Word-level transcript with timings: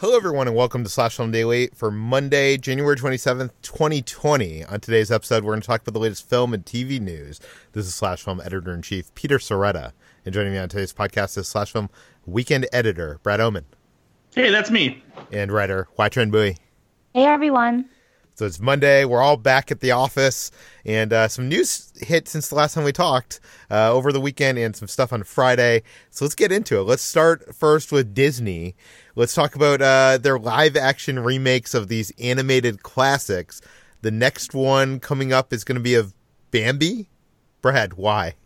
Hello, 0.00 0.16
everyone, 0.16 0.46
and 0.46 0.56
welcome 0.56 0.82
to 0.82 0.88
Slash 0.88 1.16
Film 1.16 1.30
Daily 1.30 1.68
for 1.74 1.90
Monday, 1.90 2.56
January 2.56 2.96
27th, 2.96 3.50
2020. 3.60 4.64
On 4.64 4.80
today's 4.80 5.12
episode, 5.12 5.44
we're 5.44 5.52
going 5.52 5.60
to 5.60 5.66
talk 5.66 5.82
about 5.82 5.92
the 5.92 6.00
latest 6.00 6.26
film 6.26 6.54
and 6.54 6.64
TV 6.64 6.98
news. 6.98 7.38
This 7.72 7.84
is 7.84 7.94
Slash 7.94 8.22
Film 8.22 8.40
Editor 8.40 8.72
in 8.72 8.80
Chief, 8.80 9.14
Peter 9.14 9.36
Sciretta. 9.36 9.92
And 10.24 10.32
joining 10.32 10.54
me 10.54 10.58
on 10.58 10.70
today's 10.70 10.94
podcast 10.94 11.36
is 11.36 11.48
Slash 11.48 11.72
Film 11.72 11.90
Weekend 12.24 12.66
Editor, 12.72 13.20
Brad 13.22 13.42
Oman. 13.42 13.66
Hey, 14.34 14.50
that's 14.50 14.70
me. 14.70 15.04
And 15.30 15.52
writer, 15.52 15.86
Hoai-Tran 15.98 16.30
Bui. 16.30 16.56
Hey, 17.12 17.26
everyone. 17.26 17.84
So 18.34 18.46
it's 18.46 18.60
Monday. 18.60 19.04
We're 19.04 19.20
all 19.20 19.36
back 19.36 19.70
at 19.70 19.80
the 19.80 19.90
office, 19.90 20.50
and 20.84 21.12
uh, 21.12 21.28
some 21.28 21.48
news 21.48 21.92
hit 22.00 22.26
since 22.26 22.48
the 22.48 22.54
last 22.54 22.72
time 22.74 22.84
we 22.84 22.92
talked 22.92 23.38
uh, 23.70 23.92
over 23.92 24.12
the 24.12 24.20
weekend, 24.20 24.56
and 24.58 24.74
some 24.74 24.88
stuff 24.88 25.12
on 25.12 25.24
Friday. 25.24 25.82
So 26.08 26.24
let's 26.24 26.34
get 26.34 26.50
into 26.50 26.78
it. 26.78 26.84
Let's 26.84 27.02
start 27.02 27.54
first 27.54 27.92
with 27.92 28.14
Disney. 28.14 28.76
Let's 29.14 29.34
talk 29.34 29.54
about 29.54 29.82
uh, 29.82 30.18
their 30.18 30.38
live 30.38 30.76
action 30.76 31.18
remakes 31.18 31.74
of 31.74 31.88
these 31.88 32.12
animated 32.18 32.82
classics. 32.82 33.60
The 34.00 34.10
next 34.10 34.54
one 34.54 35.00
coming 35.00 35.32
up 35.32 35.52
is 35.52 35.62
going 35.62 35.76
to 35.76 35.82
be 35.82 35.94
of 35.94 36.14
Bambi. 36.50 37.10
Brad, 37.60 37.94
why? 37.94 38.36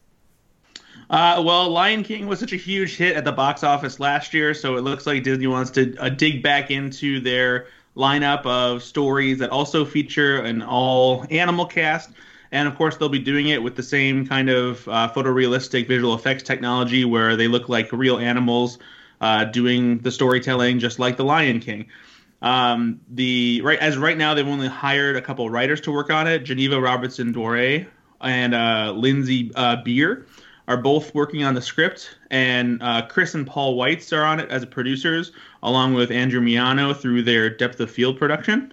Uh, 1.10 1.40
well, 1.44 1.68
Lion 1.68 2.02
King 2.02 2.26
was 2.26 2.40
such 2.40 2.52
a 2.52 2.56
huge 2.56 2.96
hit 2.96 3.14
at 3.14 3.24
the 3.24 3.32
box 3.32 3.62
office 3.62 4.00
last 4.00 4.34
year, 4.34 4.54
so 4.54 4.76
it 4.76 4.80
looks 4.80 5.06
like 5.06 5.22
Disney 5.22 5.46
wants 5.46 5.70
to 5.72 5.94
uh, 5.98 6.08
dig 6.08 6.42
back 6.42 6.70
into 6.70 7.20
their 7.20 7.68
lineup 7.96 8.44
of 8.46 8.82
stories 8.82 9.38
that 9.38 9.50
also 9.50 9.84
feature 9.84 10.38
an 10.38 10.62
all 10.62 11.26
animal 11.30 11.66
cast. 11.66 12.10
And 12.52 12.68
of 12.68 12.76
course, 12.76 12.96
they'll 12.96 13.08
be 13.08 13.18
doing 13.18 13.48
it 13.48 13.62
with 13.62 13.74
the 13.74 13.82
same 13.82 14.26
kind 14.26 14.48
of 14.48 14.86
uh, 14.88 15.10
photorealistic 15.12 15.88
visual 15.88 16.14
effects 16.14 16.42
technology 16.42 17.04
where 17.04 17.36
they 17.36 17.48
look 17.48 17.68
like 17.68 17.92
real 17.92 18.18
animals 18.18 18.78
uh, 19.20 19.44
doing 19.44 19.98
the 19.98 20.10
storytelling, 20.10 20.78
just 20.78 20.98
like 20.98 21.16
The 21.16 21.24
Lion 21.24 21.60
King. 21.60 21.86
Um, 22.42 23.00
the 23.08 23.62
right 23.62 23.78
as 23.78 23.96
right 23.96 24.16
now, 24.16 24.34
they've 24.34 24.46
only 24.46 24.68
hired 24.68 25.16
a 25.16 25.22
couple 25.22 25.48
writers 25.48 25.80
to 25.82 25.92
work 25.92 26.10
on 26.10 26.26
it: 26.26 26.40
Geneva 26.40 26.80
Robertson 26.80 27.32
Dworet 27.32 27.86
and 28.20 28.54
uh, 28.54 28.92
Lindsey 28.94 29.50
uh, 29.54 29.76
Beer 29.82 30.26
are 30.66 30.76
both 30.76 31.14
working 31.14 31.44
on 31.44 31.54
the 31.54 31.62
script, 31.62 32.16
and 32.30 32.82
uh, 32.82 33.06
Chris 33.06 33.34
and 33.34 33.46
Paul 33.46 33.76
Weitz 33.76 34.16
are 34.16 34.24
on 34.24 34.40
it 34.40 34.48
as 34.50 34.64
producers, 34.64 35.32
along 35.62 35.94
with 35.94 36.10
Andrew 36.10 36.40
Miano 36.40 36.96
through 36.96 37.22
their 37.22 37.50
Depth 37.50 37.80
of 37.80 37.90
Field 37.90 38.18
production. 38.18 38.72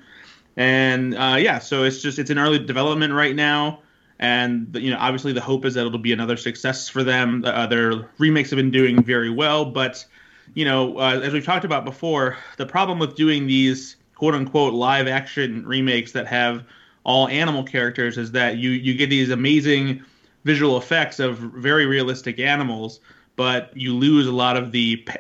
And 0.58 1.16
uh, 1.16 1.36
yeah, 1.38 1.60
so 1.60 1.84
it's 1.84 2.02
just 2.02 2.20
it's 2.20 2.30
in 2.30 2.38
early 2.38 2.60
development 2.60 3.14
right 3.14 3.36
now, 3.36 3.80
and 4.20 4.74
you 4.76 4.92
know 4.92 4.98
obviously 5.00 5.34
the 5.34 5.42
hope 5.42 5.66
is 5.66 5.74
that 5.74 5.86
it'll 5.86 6.00
be 6.00 6.14
another 6.14 6.38
success 6.38 6.88
for 6.88 7.04
them. 7.04 7.44
Uh, 7.46 7.68
their 7.68 8.10
remakes 8.18 8.50
have 8.50 8.58
been 8.58 8.72
doing 8.72 9.04
very 9.04 9.30
well, 9.30 9.66
but 9.66 10.06
you 10.54 10.66
know 10.66 10.98
uh, 10.98 11.20
as 11.22 11.34
we've 11.34 11.46
talked 11.46 11.66
about 11.66 11.86
before, 11.86 12.38
the 12.58 12.66
problem 12.66 13.00
with 13.00 13.16
doing 13.16 13.48
these 13.48 13.98
quote 14.16 14.36
unquote 14.36 14.74
live 14.74 15.08
action 15.08 15.66
remakes 15.66 16.12
that 16.12 16.28
have 16.28 16.64
all 17.04 17.28
animal 17.30 17.64
characters 17.64 18.18
is 18.18 18.32
that 18.32 18.58
you 18.58 18.72
you 18.72 18.94
get 18.94 19.10
these 19.10 19.30
amazing 19.30 20.04
visual 20.44 20.78
effects 20.78 21.20
of 21.20 21.38
very 21.38 21.86
realistic 21.86 22.40
animals, 22.40 23.00
but 23.36 23.76
you 23.76 23.96
lose 23.96 24.28
a 24.28 24.32
lot 24.32 24.58
of 24.58 24.72
the 24.72 24.98
pa- 24.98 25.18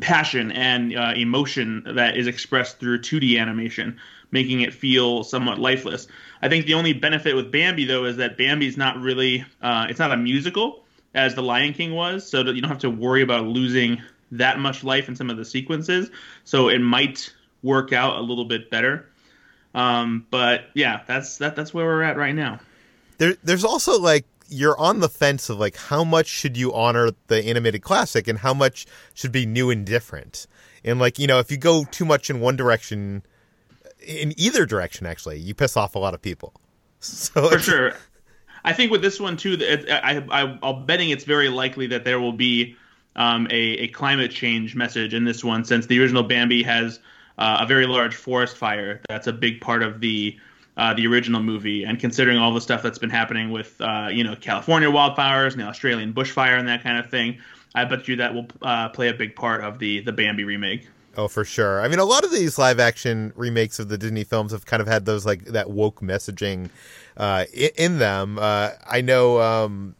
passion 0.00 0.52
and 0.52 0.96
uh, 0.96 1.12
emotion 1.16 1.82
that 1.86 2.16
is 2.16 2.26
expressed 2.26 2.78
through 2.78 3.00
2D 3.00 3.40
animation, 3.40 3.98
making 4.30 4.60
it 4.60 4.74
feel 4.74 5.24
somewhat 5.24 5.58
lifeless. 5.58 6.06
I 6.42 6.48
think 6.48 6.66
the 6.66 6.74
only 6.74 6.92
benefit 6.92 7.34
with 7.34 7.50
Bambi 7.50 7.84
though 7.84 8.04
is 8.04 8.16
that 8.18 8.36
Bambi's 8.36 8.76
not 8.76 9.00
really 9.00 9.44
uh, 9.62 9.86
it's 9.88 9.98
not 9.98 10.12
a 10.12 10.16
musical 10.16 10.84
as 11.14 11.34
The 11.34 11.42
Lion 11.42 11.72
King 11.72 11.94
was, 11.94 12.28
so 12.28 12.42
that 12.42 12.54
you 12.54 12.60
don't 12.60 12.68
have 12.68 12.78
to 12.80 12.90
worry 12.90 13.22
about 13.22 13.46
losing 13.46 14.02
that 14.32 14.58
much 14.58 14.84
life 14.84 15.08
in 15.08 15.16
some 15.16 15.30
of 15.30 15.36
the 15.36 15.44
sequences. 15.44 16.10
So 16.44 16.68
it 16.68 16.80
might 16.80 17.32
work 17.62 17.92
out 17.92 18.18
a 18.18 18.20
little 18.20 18.44
bit 18.44 18.70
better. 18.70 19.08
Um, 19.74 20.26
but 20.30 20.64
yeah, 20.74 21.02
that's 21.06 21.38
that 21.38 21.56
that's 21.56 21.72
where 21.72 21.86
we're 21.86 22.02
at 22.02 22.16
right 22.16 22.34
now. 22.34 22.60
There, 23.18 23.34
there's 23.42 23.64
also 23.64 23.98
like 23.98 24.26
you're 24.48 24.78
on 24.78 25.00
the 25.00 25.08
fence 25.08 25.48
of 25.48 25.58
like 25.58 25.76
how 25.76 26.04
much 26.04 26.26
should 26.26 26.56
you 26.56 26.72
honor 26.72 27.10
the 27.26 27.44
animated 27.44 27.82
classic 27.82 28.28
and 28.28 28.38
how 28.38 28.54
much 28.54 28.86
should 29.14 29.32
be 29.32 29.46
new 29.46 29.70
and 29.70 29.84
different. 29.84 30.46
And 30.84 30.98
like 30.98 31.18
you 31.18 31.26
know, 31.26 31.38
if 31.38 31.50
you 31.50 31.56
go 31.56 31.84
too 31.84 32.04
much 32.04 32.30
in 32.30 32.40
one 32.40 32.56
direction, 32.56 33.22
in 34.06 34.32
either 34.36 34.66
direction, 34.66 35.06
actually, 35.06 35.38
you 35.38 35.54
piss 35.54 35.76
off 35.76 35.94
a 35.94 35.98
lot 35.98 36.14
of 36.14 36.22
people. 36.22 36.52
So 36.98 37.50
for 37.50 37.58
sure, 37.58 37.92
I 38.64 38.72
think 38.72 38.90
with 38.90 39.02
this 39.02 39.20
one 39.20 39.36
too, 39.36 39.56
it, 39.60 39.88
I, 39.88 40.24
I 40.30 40.58
I'm 40.62 40.86
betting 40.86 41.10
it's 41.10 41.24
very 41.24 41.48
likely 41.48 41.86
that 41.88 42.04
there 42.04 42.18
will 42.18 42.32
be 42.32 42.74
um, 43.14 43.46
a, 43.50 43.54
a 43.54 43.88
climate 43.88 44.30
change 44.32 44.74
message 44.74 45.14
in 45.14 45.24
this 45.24 45.44
one, 45.44 45.64
since 45.64 45.86
the 45.86 46.00
original 46.00 46.22
Bambi 46.22 46.62
has 46.64 46.98
uh, 47.38 47.58
a 47.60 47.66
very 47.66 47.86
large 47.86 48.16
forest 48.16 48.56
fire. 48.56 49.00
That's 49.08 49.26
a 49.26 49.32
big 49.32 49.60
part 49.60 49.82
of 49.82 50.00
the 50.00 50.36
uh, 50.76 50.94
the 50.94 51.06
original 51.06 51.42
movie, 51.42 51.84
and 51.84 51.98
considering 51.98 52.38
all 52.38 52.52
the 52.52 52.60
stuff 52.60 52.82
that's 52.82 52.98
been 52.98 53.10
happening 53.10 53.50
with 53.50 53.80
uh, 53.80 54.08
you 54.10 54.24
know 54.24 54.36
California 54.36 54.88
wildfires 54.88 55.52
and 55.52 55.60
the 55.60 55.64
Australian 55.64 56.12
bushfire 56.12 56.58
and 56.58 56.68
that 56.68 56.82
kind 56.82 56.98
of 56.98 57.10
thing, 57.10 57.38
I 57.74 57.84
bet 57.84 58.08
you 58.08 58.16
that 58.16 58.34
will 58.34 58.46
uh, 58.62 58.88
play 58.90 59.08
a 59.08 59.14
big 59.14 59.36
part 59.36 59.62
of 59.62 59.78
the 59.78 60.00
the 60.00 60.12
Bambi 60.12 60.44
remake. 60.44 60.88
Oh, 61.16 61.28
for 61.28 61.46
sure. 61.46 61.80
I 61.80 61.88
mean, 61.88 61.98
a 61.98 62.04
lot 62.04 62.24
of 62.24 62.30
these 62.30 62.58
live 62.58 62.78
action 62.78 63.32
remakes 63.36 63.78
of 63.78 63.88
the 63.88 63.96
Disney 63.96 64.22
films 64.22 64.52
have 64.52 64.66
kind 64.66 64.82
of 64.82 64.86
had 64.86 65.06
those 65.06 65.24
like 65.24 65.46
that 65.46 65.70
woke 65.70 66.00
messaging 66.00 66.68
uh, 67.16 67.46
in, 67.54 67.70
in, 67.76 67.98
them. 67.98 68.38
Uh, 68.38 68.72
I 68.86 69.00
know 69.00 69.40
um, 69.40 69.94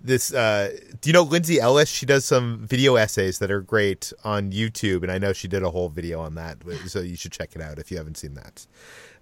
this. 0.00 0.32
Uh, 0.32 0.76
do 1.00 1.08
you 1.08 1.12
know 1.12 1.22
Lindsay 1.22 1.60
Ellis? 1.60 1.88
She 1.88 2.06
does 2.06 2.24
some 2.24 2.66
video 2.66 2.96
essays 2.96 3.38
that 3.38 3.50
are 3.50 3.60
great 3.60 4.12
on 4.24 4.52
YouTube, 4.52 5.02
and 5.02 5.12
I 5.12 5.18
know 5.18 5.32
she 5.32 5.48
did 5.48 5.62
a 5.62 5.70
whole 5.70 5.88
video 5.88 6.20
on 6.20 6.34
that. 6.36 6.58
So 6.86 7.00
you 7.00 7.16
should 7.16 7.32
check 7.32 7.54
it 7.54 7.62
out 7.62 7.78
if 7.78 7.90
you 7.90 7.96
haven't 7.96 8.16
seen 8.16 8.34
that. 8.34 8.66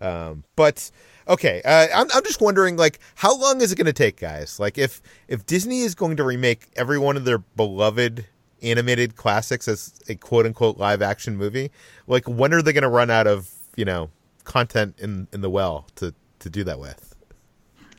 Um, 0.00 0.44
but 0.56 0.91
okay, 1.27 1.62
uh, 1.65 1.89
I'm 1.94 2.09
I'm 2.15 2.25
just 2.25 2.41
wondering, 2.41 2.77
like, 2.77 3.00
how 3.16 3.37
long 3.37 3.61
is 3.61 3.72
it 3.72 3.77
going 3.77 3.87
to 3.87 3.93
take, 3.93 4.19
guys? 4.19 4.61
Like, 4.61 4.78
if 4.78 5.03
if 5.27 5.47
Disney 5.47 5.81
is 5.81 5.94
going 5.94 6.16
to 6.16 6.25
remake 6.25 6.69
every 6.77 6.99
one 6.99 7.16
of 7.16 7.25
their 7.25 7.39
beloved 7.39 8.27
animated 8.62 9.15
classics 9.16 9.69
as 9.69 9.95
a 10.09 10.15
quote 10.15 10.47
unquote 10.47 10.78
live 10.78 11.03
action 11.03 11.37
movie, 11.37 11.71
like, 12.06 12.28
when 12.28 12.53
are 12.55 12.62
they 12.62 12.72
going 12.72 12.83
to 12.83 12.89
run 12.89 13.10
out 13.10 13.27
of 13.27 13.50
you 13.77 13.84
know 13.84 14.10
content 14.45 14.95
in 14.99 15.28
in 15.33 15.41
the 15.41 15.50
well 15.50 15.87
to 15.97 16.15
to 16.41 16.50
do 16.50 16.65
that 16.65 16.78
with? 16.78 17.15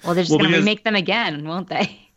Well, 0.03 0.13
they're 0.13 0.23
just 0.23 0.31
well, 0.31 0.39
going 0.39 0.51
to 0.51 0.59
remake 0.59 0.85
them 0.85 0.95
again, 0.95 1.45
won't 1.45 1.67
they? 1.67 2.08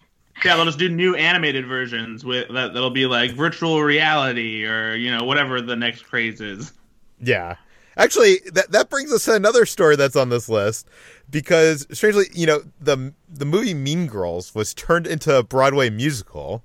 Yeah, 0.44 0.56
they'll 0.56 0.64
just 0.64 0.78
do 0.78 0.88
new 0.88 1.14
animated 1.14 1.66
versions 1.66 2.24
with 2.24 2.48
that. 2.48 2.74
That'll 2.74 2.90
be 2.90 3.06
like 3.06 3.32
virtual 3.32 3.82
reality 3.82 4.64
or 4.66 4.94
you 4.94 5.10
know 5.10 5.24
whatever 5.24 5.60
the 5.60 5.76
next 5.76 6.02
craze 6.02 6.40
is. 6.40 6.72
Yeah, 7.20 7.56
Actually, 7.96 8.40
that 8.52 8.70
that 8.72 8.88
brings 8.88 9.12
us 9.12 9.26
to 9.26 9.34
another 9.34 9.66
story 9.66 9.96
that's 9.96 10.16
on 10.16 10.30
this 10.30 10.48
list 10.48 10.88
because 11.30 11.86
strangely, 11.92 12.26
you 12.32 12.46
know, 12.46 12.62
the 12.80 13.12
the 13.28 13.44
movie 13.44 13.74
Mean 13.74 14.06
Girls 14.06 14.54
was 14.54 14.72
turned 14.72 15.06
into 15.06 15.36
a 15.36 15.42
Broadway 15.42 15.90
musical, 15.90 16.62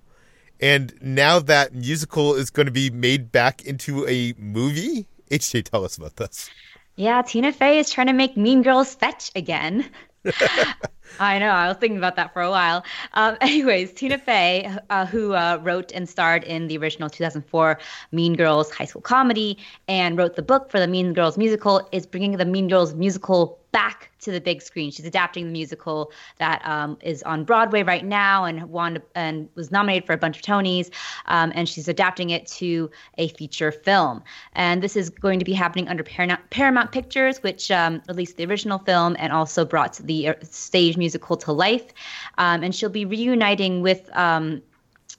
and 0.62 0.94
now 1.02 1.40
that 1.40 1.74
musical 1.74 2.34
is 2.34 2.50
going 2.50 2.66
to 2.66 2.72
be 2.72 2.90
made 2.90 3.32
back 3.32 3.62
into 3.66 4.08
a 4.08 4.34
movie. 4.38 5.08
HT, 5.30 5.66
tell 5.66 5.84
us 5.84 5.98
about 5.98 6.16
this. 6.16 6.50
Yeah, 6.96 7.22
Tina 7.22 7.52
Fey 7.52 7.78
is 7.80 7.90
trying 7.90 8.08
to 8.08 8.14
make 8.14 8.38
Mean 8.38 8.64
Girls 8.64 8.96
fetch 8.96 9.32
again. 9.36 9.86
I 11.20 11.40
know. 11.40 11.50
I 11.50 11.68
was 11.68 11.78
thinking 11.78 11.98
about 11.98 12.16
that 12.18 12.34
for 12.34 12.42
a 12.42 12.50
while. 12.50 12.84
Um, 13.14 13.38
anyways, 13.42 13.94
Tina 13.94 14.18
Fey, 14.18 14.70
uh, 14.90 15.06
who 15.06 15.34
uh, 15.34 15.60
wrote 15.62 15.92
and 15.94 16.08
starred 16.08 16.44
in 16.44 16.68
the 16.68 16.78
original 16.78 17.10
2004 17.10 17.80
Mean 18.12 18.36
Girls 18.36 18.72
high 18.72 18.86
school 18.86 19.02
comedy 19.02 19.58
and 19.88 20.18
wrote 20.18 20.36
the 20.36 20.42
book 20.42 20.70
for 20.70 20.80
the 20.80 20.88
Mean 20.88 21.14
Girls 21.14 21.38
musical, 21.38 21.88
is 21.92 22.06
bringing 22.06 22.38
the 22.38 22.46
Mean 22.46 22.68
Girls 22.68 22.94
musical 22.94 23.60
back 23.72 24.12
to 24.20 24.32
the 24.32 24.42
big 24.42 24.62
screen. 24.62 24.92
She's 24.92 25.06
adapting 25.06 25.46
the 25.46 25.52
musical 25.52 26.12
that 26.40 26.62
um, 26.66 26.98
is 27.02 27.22
on 27.24 27.44
Broadway 27.44 27.84
right 27.84 28.04
now 28.06 28.46
and 28.46 28.70
won 28.70 29.00
and 29.16 29.50
was 29.56 29.72
nominated 29.72 30.06
for 30.06 30.14
a 30.14 30.18
bunch 30.18 30.38
of 30.38 30.44
Tonys. 30.44 30.90
Um, 31.26 31.52
and 31.56 31.68
she's 31.68 31.88
adapting 31.88 32.30
it 32.32 32.48
to 32.48 32.90
a 33.18 33.28
feature 33.30 33.72
film. 33.72 34.24
And 34.54 34.82
this 34.82 34.96
is 34.96 35.10
going 35.10 35.40
to 35.40 35.46
be 35.46 35.54
happening 35.54 35.88
under 35.88 36.04
Paramount, 36.04 36.50
Paramount 36.50 36.92
Pictures, 36.92 37.38
which 37.44 37.70
um, 37.72 38.02
released 38.08 38.38
the 38.38 38.46
original 38.46 38.80
film 38.80 39.16
and 39.20 39.32
also 39.32 39.66
brought 39.66 39.96
the 39.96 40.30
uh, 40.30 40.34
stage 40.44 40.98
musical 40.98 41.38
to 41.38 41.52
life. 41.52 41.94
Um, 42.38 42.64
and 42.64 42.74
she'll 42.74 42.90
be 42.90 43.06
reuniting 43.06 43.82
with 43.82 44.10
um, 44.16 44.62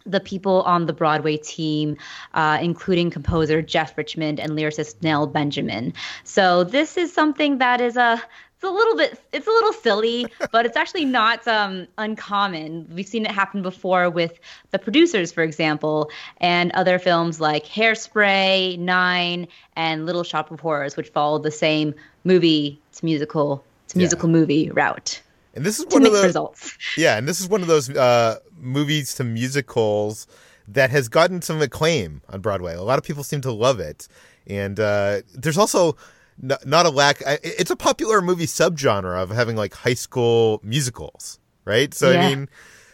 the 0.08 0.20
people 0.20 0.62
on 0.62 0.86
the 0.86 0.92
Broadway 0.92 1.36
team, 1.36 1.96
uh, 2.34 2.58
including 2.60 3.10
composer 3.10 3.62
Jeff 3.62 3.96
Richmond 3.96 4.40
and 4.40 4.52
lyricist 4.52 5.02
Nell 5.02 5.26
Benjamin. 5.26 5.92
So 6.24 6.64
this 6.64 6.96
is 6.96 7.12
something 7.12 7.58
that 7.58 7.80
is 7.80 7.96
a 7.96 8.22
it's 8.58 8.64
a 8.64 8.70
little 8.70 8.96
bit 8.96 9.20
it's 9.32 9.46
a 9.46 9.50
little 9.50 9.72
silly 9.72 10.26
but 10.52 10.66
it's 10.66 10.76
actually 10.76 11.04
not 11.04 11.46
um, 11.46 11.86
uncommon 11.96 12.88
we've 12.92 13.06
seen 13.06 13.24
it 13.24 13.30
happen 13.30 13.62
before 13.62 14.10
with 14.10 14.40
the 14.72 14.80
producers 14.80 15.30
for 15.30 15.44
example 15.44 16.10
and 16.38 16.72
other 16.72 16.98
films 16.98 17.40
like 17.40 17.64
hairspray 17.66 18.76
nine 18.76 19.46
and 19.76 20.06
little 20.06 20.24
shop 20.24 20.50
of 20.50 20.58
horrors 20.58 20.96
which 20.96 21.08
follow 21.10 21.38
the 21.38 21.52
same 21.52 21.94
movie 22.24 22.80
to 22.92 23.04
musical 23.04 23.64
to 23.86 23.96
musical 23.96 24.28
yeah. 24.28 24.36
movie 24.36 24.70
route 24.70 25.22
and 25.58 25.66
this 25.66 25.78
is 25.78 25.86
one 25.86 26.06
of 26.06 26.12
those 26.12 26.24
results. 26.26 26.76
Yeah, 26.96 27.18
and 27.18 27.26
this 27.28 27.40
is 27.40 27.48
one 27.48 27.60
of 27.62 27.68
those 27.68 27.90
uh, 27.90 28.38
movies 28.58 29.14
to 29.16 29.24
musicals 29.24 30.26
that 30.68 30.90
has 30.90 31.08
gotten 31.08 31.42
some 31.42 31.60
acclaim 31.60 32.22
on 32.28 32.40
Broadway. 32.40 32.74
A 32.74 32.82
lot 32.82 32.98
of 32.98 33.04
people 33.04 33.24
seem 33.24 33.40
to 33.42 33.52
love 33.52 33.80
it, 33.80 34.06
and 34.46 34.78
uh, 34.78 35.20
there's 35.34 35.58
also 35.58 35.96
n- 36.42 36.56
not 36.64 36.86
a 36.86 36.90
lack. 36.90 37.22
It's 37.42 37.70
a 37.70 37.76
popular 37.76 38.20
movie 38.22 38.46
subgenre 38.46 39.20
of 39.22 39.30
having 39.30 39.56
like 39.56 39.74
high 39.74 39.94
school 39.94 40.60
musicals, 40.62 41.38
right? 41.64 41.92
So 41.94 42.10
Yeah. 42.10 42.20
I 42.20 42.28
mean, 42.28 42.48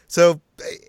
so 0.09 0.41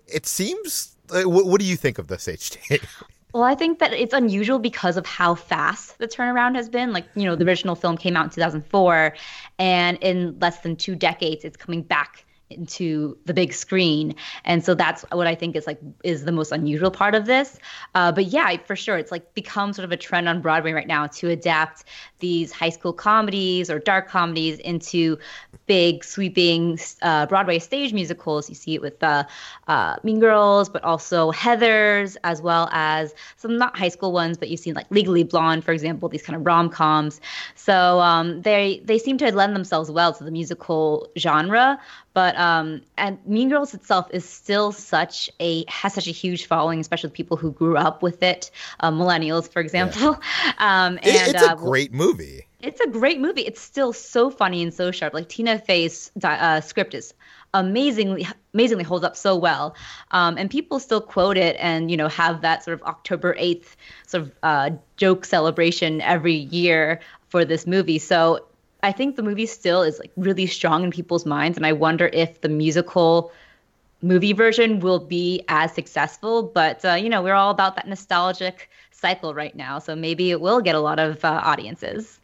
it 0.06 0.26
seems. 0.26 0.96
uh, 1.10 1.22
What, 1.28 1.46
what 1.46 1.60
do 1.60 1.66
you 1.66 1.76
think 1.76 1.98
of 1.98 2.06
this 2.08 2.26
HT? 2.26 2.80
Well, 3.36 3.44
I 3.44 3.54
think 3.54 3.80
that 3.80 3.92
it's 3.92 4.14
unusual 4.14 4.58
because 4.58 4.96
of 4.96 5.04
how 5.04 5.34
fast 5.34 5.98
the 5.98 6.08
turnaround 6.08 6.56
has 6.56 6.70
been. 6.70 6.94
Like, 6.94 7.04
you 7.14 7.24
know, 7.24 7.36
the 7.36 7.44
original 7.44 7.74
film 7.74 7.98
came 7.98 8.16
out 8.16 8.24
in 8.24 8.30
2004, 8.30 9.14
and 9.58 9.98
in 10.00 10.38
less 10.38 10.60
than 10.60 10.74
two 10.74 10.96
decades, 10.96 11.44
it's 11.44 11.58
coming 11.58 11.82
back 11.82 12.24
into 12.50 13.18
the 13.24 13.34
big 13.34 13.52
screen. 13.52 14.14
And 14.44 14.64
so 14.64 14.74
that's 14.74 15.04
what 15.10 15.26
i 15.26 15.34
think 15.34 15.56
is 15.56 15.66
like 15.66 15.80
is 16.04 16.24
the 16.24 16.32
most 16.32 16.52
unusual 16.52 16.90
part 16.90 17.14
of 17.14 17.26
this. 17.26 17.58
Uh, 17.94 18.12
but 18.12 18.26
yeah 18.26 18.56
for 18.64 18.76
sure 18.76 18.96
it's 18.96 19.10
like 19.10 19.34
become 19.34 19.72
sort 19.72 19.84
of 19.84 19.92
a 19.92 19.96
trend 19.96 20.28
on 20.28 20.40
broadway 20.40 20.72
right 20.72 20.86
now 20.86 21.06
to 21.06 21.28
adapt 21.30 21.84
these 22.20 22.52
high 22.52 22.68
school 22.68 22.92
comedies 22.92 23.68
or 23.70 23.78
dark 23.78 24.08
comedies 24.08 24.58
into 24.60 25.18
big 25.66 26.04
sweeping 26.04 26.78
uh, 27.02 27.26
broadway 27.26 27.58
stage 27.58 27.92
musicals. 27.92 28.48
You 28.48 28.54
see 28.54 28.74
it 28.74 28.80
with 28.80 29.02
uh, 29.02 29.24
uh, 29.66 29.96
mean 30.04 30.20
girls 30.20 30.68
but 30.68 30.84
also 30.84 31.32
heathers 31.32 32.16
as 32.22 32.40
well 32.40 32.68
as 32.72 33.14
some 33.36 33.58
not 33.58 33.76
high 33.76 33.88
school 33.88 34.12
ones 34.12 34.38
but 34.38 34.48
you've 34.48 34.60
seen 34.60 34.74
like 34.74 34.86
legally 34.90 35.24
blonde 35.24 35.64
for 35.64 35.72
example 35.72 36.08
these 36.08 36.22
kind 36.22 36.36
of 36.36 36.46
rom-coms. 36.46 37.20
So 37.56 38.00
um, 38.00 38.42
they 38.42 38.82
they 38.84 38.98
seem 38.98 39.18
to 39.18 39.32
lend 39.32 39.56
themselves 39.56 39.90
well 39.90 40.12
to 40.12 40.24
the 40.24 40.30
musical 40.30 41.08
genre 41.18 41.80
but 42.16 42.34
um, 42.38 42.80
and 42.96 43.18
Mean 43.26 43.50
Girls 43.50 43.74
itself 43.74 44.06
is 44.10 44.24
still 44.26 44.72
such 44.72 45.30
a 45.38 45.64
has 45.68 45.92
such 45.92 46.08
a 46.08 46.10
huge 46.12 46.46
following, 46.46 46.80
especially 46.80 47.08
with 47.08 47.14
people 47.14 47.36
who 47.36 47.52
grew 47.52 47.76
up 47.76 48.02
with 48.02 48.22
it, 48.22 48.50
uh, 48.80 48.90
millennials, 48.90 49.46
for 49.52 49.60
example. 49.60 50.18
Um, 50.58 50.96
and 51.02 51.04
It- 51.04 51.34
it's 51.34 51.42
a 51.42 51.50
uh, 51.52 51.54
great 51.56 51.92
movie. 51.92 52.46
it's 52.62 52.80
a 52.80 52.88
great 52.88 53.20
movie. 53.20 53.42
It's 53.42 53.60
still 53.60 53.92
so 53.92 54.30
funny 54.30 54.62
and 54.62 54.72
so 54.72 54.90
sharp. 54.90 55.12
Like 55.12 55.28
Tina 55.28 55.58
Fey's 55.58 56.10
di- 56.18 56.38
uh, 56.48 56.60
script 56.62 56.94
is 56.94 57.12
amazingly 57.52 58.26
amazingly 58.54 58.84
holds 58.84 59.04
up 59.04 59.16
so 59.16 59.36
well, 59.36 59.74
um, 60.10 60.38
and 60.38 60.50
people 60.50 60.78
still 60.78 61.00
quote 61.02 61.36
it 61.36 61.56
and 61.58 61.90
you 61.90 61.96
know 61.98 62.08
have 62.08 62.40
that 62.40 62.64
sort 62.64 62.80
of 62.80 62.82
October 62.88 63.34
eighth 63.38 63.76
sort 64.06 64.22
of 64.24 64.32
uh, 64.42 64.70
joke 64.96 65.24
celebration 65.26 66.00
every 66.00 66.34
year 66.60 67.00
for 67.28 67.44
this 67.44 67.66
movie. 67.66 67.98
So 67.98 68.46
I 68.86 68.92
think 68.92 69.16
the 69.16 69.22
movie 69.24 69.46
still 69.46 69.82
is 69.82 69.98
like 69.98 70.12
really 70.16 70.46
strong 70.46 70.84
in 70.84 70.92
people's 70.92 71.26
minds, 71.26 71.56
and 71.56 71.66
I 71.66 71.72
wonder 71.72 72.08
if 72.12 72.40
the 72.40 72.48
musical 72.48 73.32
movie 74.00 74.32
version 74.32 74.78
will 74.78 75.00
be 75.00 75.42
as 75.48 75.74
successful. 75.74 76.44
But 76.44 76.84
uh, 76.84 76.92
you 76.92 77.08
know, 77.08 77.20
we're 77.20 77.34
all 77.34 77.50
about 77.50 77.74
that 77.74 77.88
nostalgic 77.88 78.70
cycle 78.92 79.34
right 79.34 79.56
now, 79.56 79.80
so 79.80 79.96
maybe 79.96 80.30
it 80.30 80.40
will 80.40 80.60
get 80.60 80.76
a 80.76 80.78
lot 80.78 81.00
of 81.00 81.24
uh, 81.24 81.40
audiences. 81.44 82.20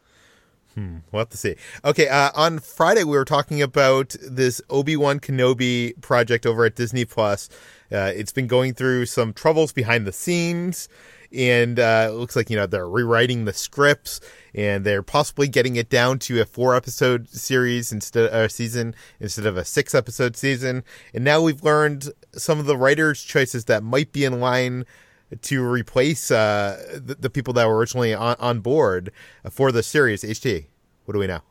Hmm, 0.75 0.99
we'll 1.11 1.19
have 1.19 1.29
to 1.29 1.37
see. 1.37 1.57
Okay, 1.83 2.07
uh, 2.07 2.31
on 2.33 2.59
Friday 2.59 3.03
we 3.03 3.17
were 3.17 3.25
talking 3.25 3.61
about 3.61 4.15
this 4.21 4.61
Obi 4.69 4.95
Wan 4.95 5.19
Kenobi 5.19 5.99
project 5.99 6.45
over 6.45 6.63
at 6.63 6.75
Disney 6.75 7.03
Plus. 7.03 7.49
Uh, 7.91 8.13
it's 8.15 8.31
been 8.31 8.47
going 8.47 8.73
through 8.73 9.05
some 9.05 9.33
troubles 9.33 9.73
behind 9.73 10.07
the 10.07 10.13
scenes, 10.13 10.87
and 11.33 11.79
uh, 11.79 12.07
it 12.09 12.13
looks 12.13 12.35
like 12.35 12.49
you 12.49 12.55
know 12.55 12.65
they're 12.65 12.87
rewriting 12.87 13.45
the 13.45 13.53
scripts, 13.53 14.19
and 14.53 14.85
they're 14.85 15.03
possibly 15.03 15.47
getting 15.47 15.75
it 15.75 15.89
down 15.89 16.19
to 16.19 16.41
a 16.41 16.45
four 16.45 16.75
episode 16.75 17.29
series 17.29 17.91
instead 17.91 18.31
uh, 18.31 18.47
season 18.47 18.95
instead 19.19 19.45
of 19.45 19.57
a 19.57 19.65
six 19.65 19.95
episode 19.95 20.35
season. 20.35 20.83
And 21.13 21.23
now 21.23 21.41
we've 21.41 21.63
learned 21.63 22.09
some 22.33 22.59
of 22.59 22.65
the 22.65 22.77
writers' 22.77 23.23
choices 23.23 23.65
that 23.65 23.83
might 23.83 24.11
be 24.11 24.25
in 24.25 24.39
line 24.39 24.85
to 25.41 25.65
replace 25.67 26.29
uh, 26.29 26.99
the, 27.03 27.15
the 27.15 27.29
people 27.29 27.53
that 27.53 27.67
were 27.67 27.77
originally 27.77 28.13
on, 28.13 28.35
on 28.39 28.59
board 28.59 29.11
for 29.49 29.71
the 29.71 29.81
series. 29.81 30.23
HT, 30.23 30.65
what 31.05 31.13
do 31.13 31.19
we 31.19 31.27
know? 31.27 31.41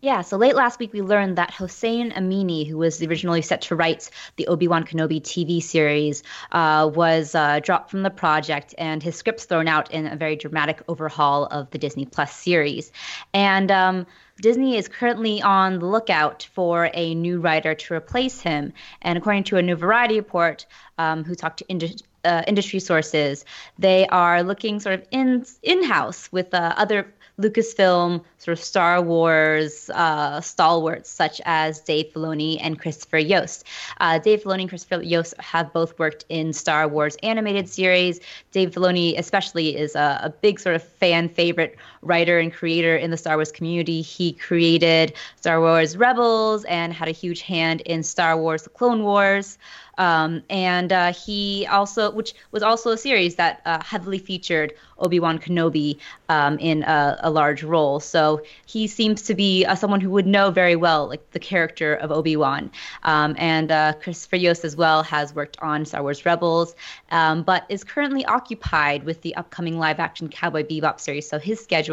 Yeah, 0.00 0.20
so 0.20 0.36
late 0.36 0.54
last 0.54 0.78
week 0.78 0.92
we 0.92 1.02
learned 1.02 1.38
that 1.38 1.50
Hossein 1.50 2.12
Amini, 2.12 2.64
who 2.68 2.78
was 2.78 3.02
originally 3.02 3.42
set 3.42 3.62
to 3.62 3.74
write 3.74 4.10
the 4.36 4.46
Obi 4.46 4.68
Wan 4.68 4.84
Kenobi 4.84 5.20
TV 5.20 5.60
series, 5.60 6.22
uh, 6.52 6.88
was 6.94 7.34
uh, 7.34 7.58
dropped 7.58 7.90
from 7.90 8.04
the 8.04 8.10
project 8.10 8.76
and 8.78 9.02
his 9.02 9.16
script's 9.16 9.46
thrown 9.46 9.66
out 9.66 9.90
in 9.90 10.06
a 10.06 10.14
very 10.14 10.36
dramatic 10.36 10.82
overhaul 10.86 11.46
of 11.46 11.68
the 11.72 11.78
Disney 11.78 12.04
Plus 12.04 12.32
series. 12.32 12.92
And 13.34 13.72
um, 13.72 14.06
Disney 14.40 14.76
is 14.76 14.86
currently 14.86 15.42
on 15.42 15.80
the 15.80 15.86
lookout 15.86 16.48
for 16.52 16.90
a 16.94 17.16
new 17.16 17.40
writer 17.40 17.74
to 17.74 17.94
replace 17.94 18.40
him. 18.40 18.72
And 19.02 19.18
according 19.18 19.44
to 19.44 19.56
a 19.56 19.62
new 19.62 19.74
Variety 19.74 20.14
report, 20.14 20.64
um, 20.98 21.24
who 21.24 21.34
talked 21.34 21.58
to 21.58 21.94
uh, 22.24 22.42
industry 22.46 22.78
sources, 22.78 23.44
they 23.78 24.06
are 24.08 24.44
looking 24.44 24.78
sort 24.78 24.94
of 24.96 25.06
in 25.10 25.44
in 25.62 25.82
house 25.82 26.30
with 26.30 26.54
uh, 26.54 26.74
other 26.76 27.12
Lucasfilm 27.38 28.22
sort 28.38 28.58
of 28.58 28.64
Star 28.64 29.00
Wars 29.00 29.90
uh, 29.90 30.40
stalwarts 30.40 31.08
such 31.08 31.40
as 31.44 31.80
Dave 31.80 32.12
Filoni 32.12 32.58
and 32.60 32.78
Christopher 32.78 33.18
Yost. 33.18 33.64
Uh, 34.00 34.18
Dave 34.18 34.42
Filoni 34.42 34.62
and 34.62 34.68
Christopher 34.68 35.02
Yost 35.02 35.34
have 35.38 35.72
both 35.72 35.98
worked 35.98 36.24
in 36.28 36.52
Star 36.52 36.88
Wars 36.88 37.16
animated 37.22 37.68
series. 37.68 38.20
Dave 38.52 38.72
Filoni, 38.72 39.18
especially, 39.18 39.76
is 39.76 39.94
a, 39.94 40.20
a 40.24 40.30
big 40.30 40.58
sort 40.58 40.74
of 40.74 40.82
fan 40.82 41.28
favorite 41.28 41.76
writer 42.02 42.38
and 42.38 42.52
creator 42.52 42.96
in 42.96 43.10
the 43.10 43.16
Star 43.16 43.36
Wars 43.36 43.52
community. 43.52 44.02
He 44.02 44.32
created 44.32 45.14
Star 45.36 45.60
Wars 45.60 45.96
Rebels 45.96 46.64
and 46.64 46.92
had 46.92 47.08
a 47.08 47.12
huge 47.12 47.42
hand 47.42 47.80
in 47.82 48.02
Star 48.02 48.36
Wars: 48.36 48.62
The 48.62 48.70
Clone 48.70 49.02
Wars. 49.02 49.58
Um, 49.98 50.44
and 50.48 50.92
uh, 50.92 51.12
he 51.12 51.66
also, 51.66 52.10
which 52.12 52.32
was 52.52 52.62
also 52.62 52.90
a 52.90 52.96
series 52.96 53.34
that 53.34 53.60
uh, 53.66 53.82
heavily 53.82 54.18
featured 54.18 54.72
Obi 55.00 55.18
Wan 55.20 55.38
Kenobi 55.38 55.98
um, 56.28 56.58
in 56.58 56.84
a, 56.84 57.18
a, 57.20 57.30
large 57.30 57.62
role. 57.62 57.98
So 58.00 58.42
he 58.66 58.86
seems 58.86 59.22
to 59.22 59.34
be 59.34 59.64
uh, 59.64 59.74
someone 59.74 60.00
who 60.00 60.10
would 60.10 60.26
know 60.26 60.50
very 60.50 60.76
well, 60.76 61.08
like 61.08 61.28
the 61.32 61.38
character 61.40 61.94
of 61.94 62.12
Obi 62.12 62.36
Wan. 62.36 62.70
Um, 63.02 63.34
and 63.38 63.70
uh, 63.72 63.94
Christopher 64.00 64.36
Yost 64.36 64.64
as 64.64 64.76
well 64.76 65.02
has 65.02 65.34
worked 65.34 65.56
on 65.60 65.84
Star 65.84 66.02
Wars 66.02 66.24
Rebels, 66.24 66.74
um, 67.10 67.42
but 67.42 67.64
is 67.68 67.82
currently 67.82 68.24
occupied 68.26 69.04
with 69.04 69.20
the 69.22 69.34
upcoming 69.36 69.78
live-action 69.78 70.28
Cowboy 70.28 70.64
Bebop 70.64 71.00
series. 71.00 71.28
So 71.28 71.38
his 71.38 71.60
schedule 71.60 71.87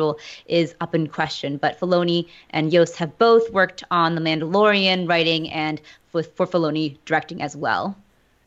is 0.47 0.75
up 0.81 0.95
in 0.95 1.07
question. 1.07 1.57
But 1.57 1.80
Filoni 1.80 2.27
and 2.51 2.71
Yost 2.71 2.95
have 2.97 3.18
both 3.18 3.51
worked 3.51 3.83
on 3.92 4.15
The 4.15 4.21
Mandalorian 4.21 5.07
writing 5.07 5.50
and 5.51 5.81
with 6.13 6.36
for 6.36 6.47
Filoni 6.47 6.97
directing 7.06 7.42
as 7.42 7.56
well. 7.56 7.95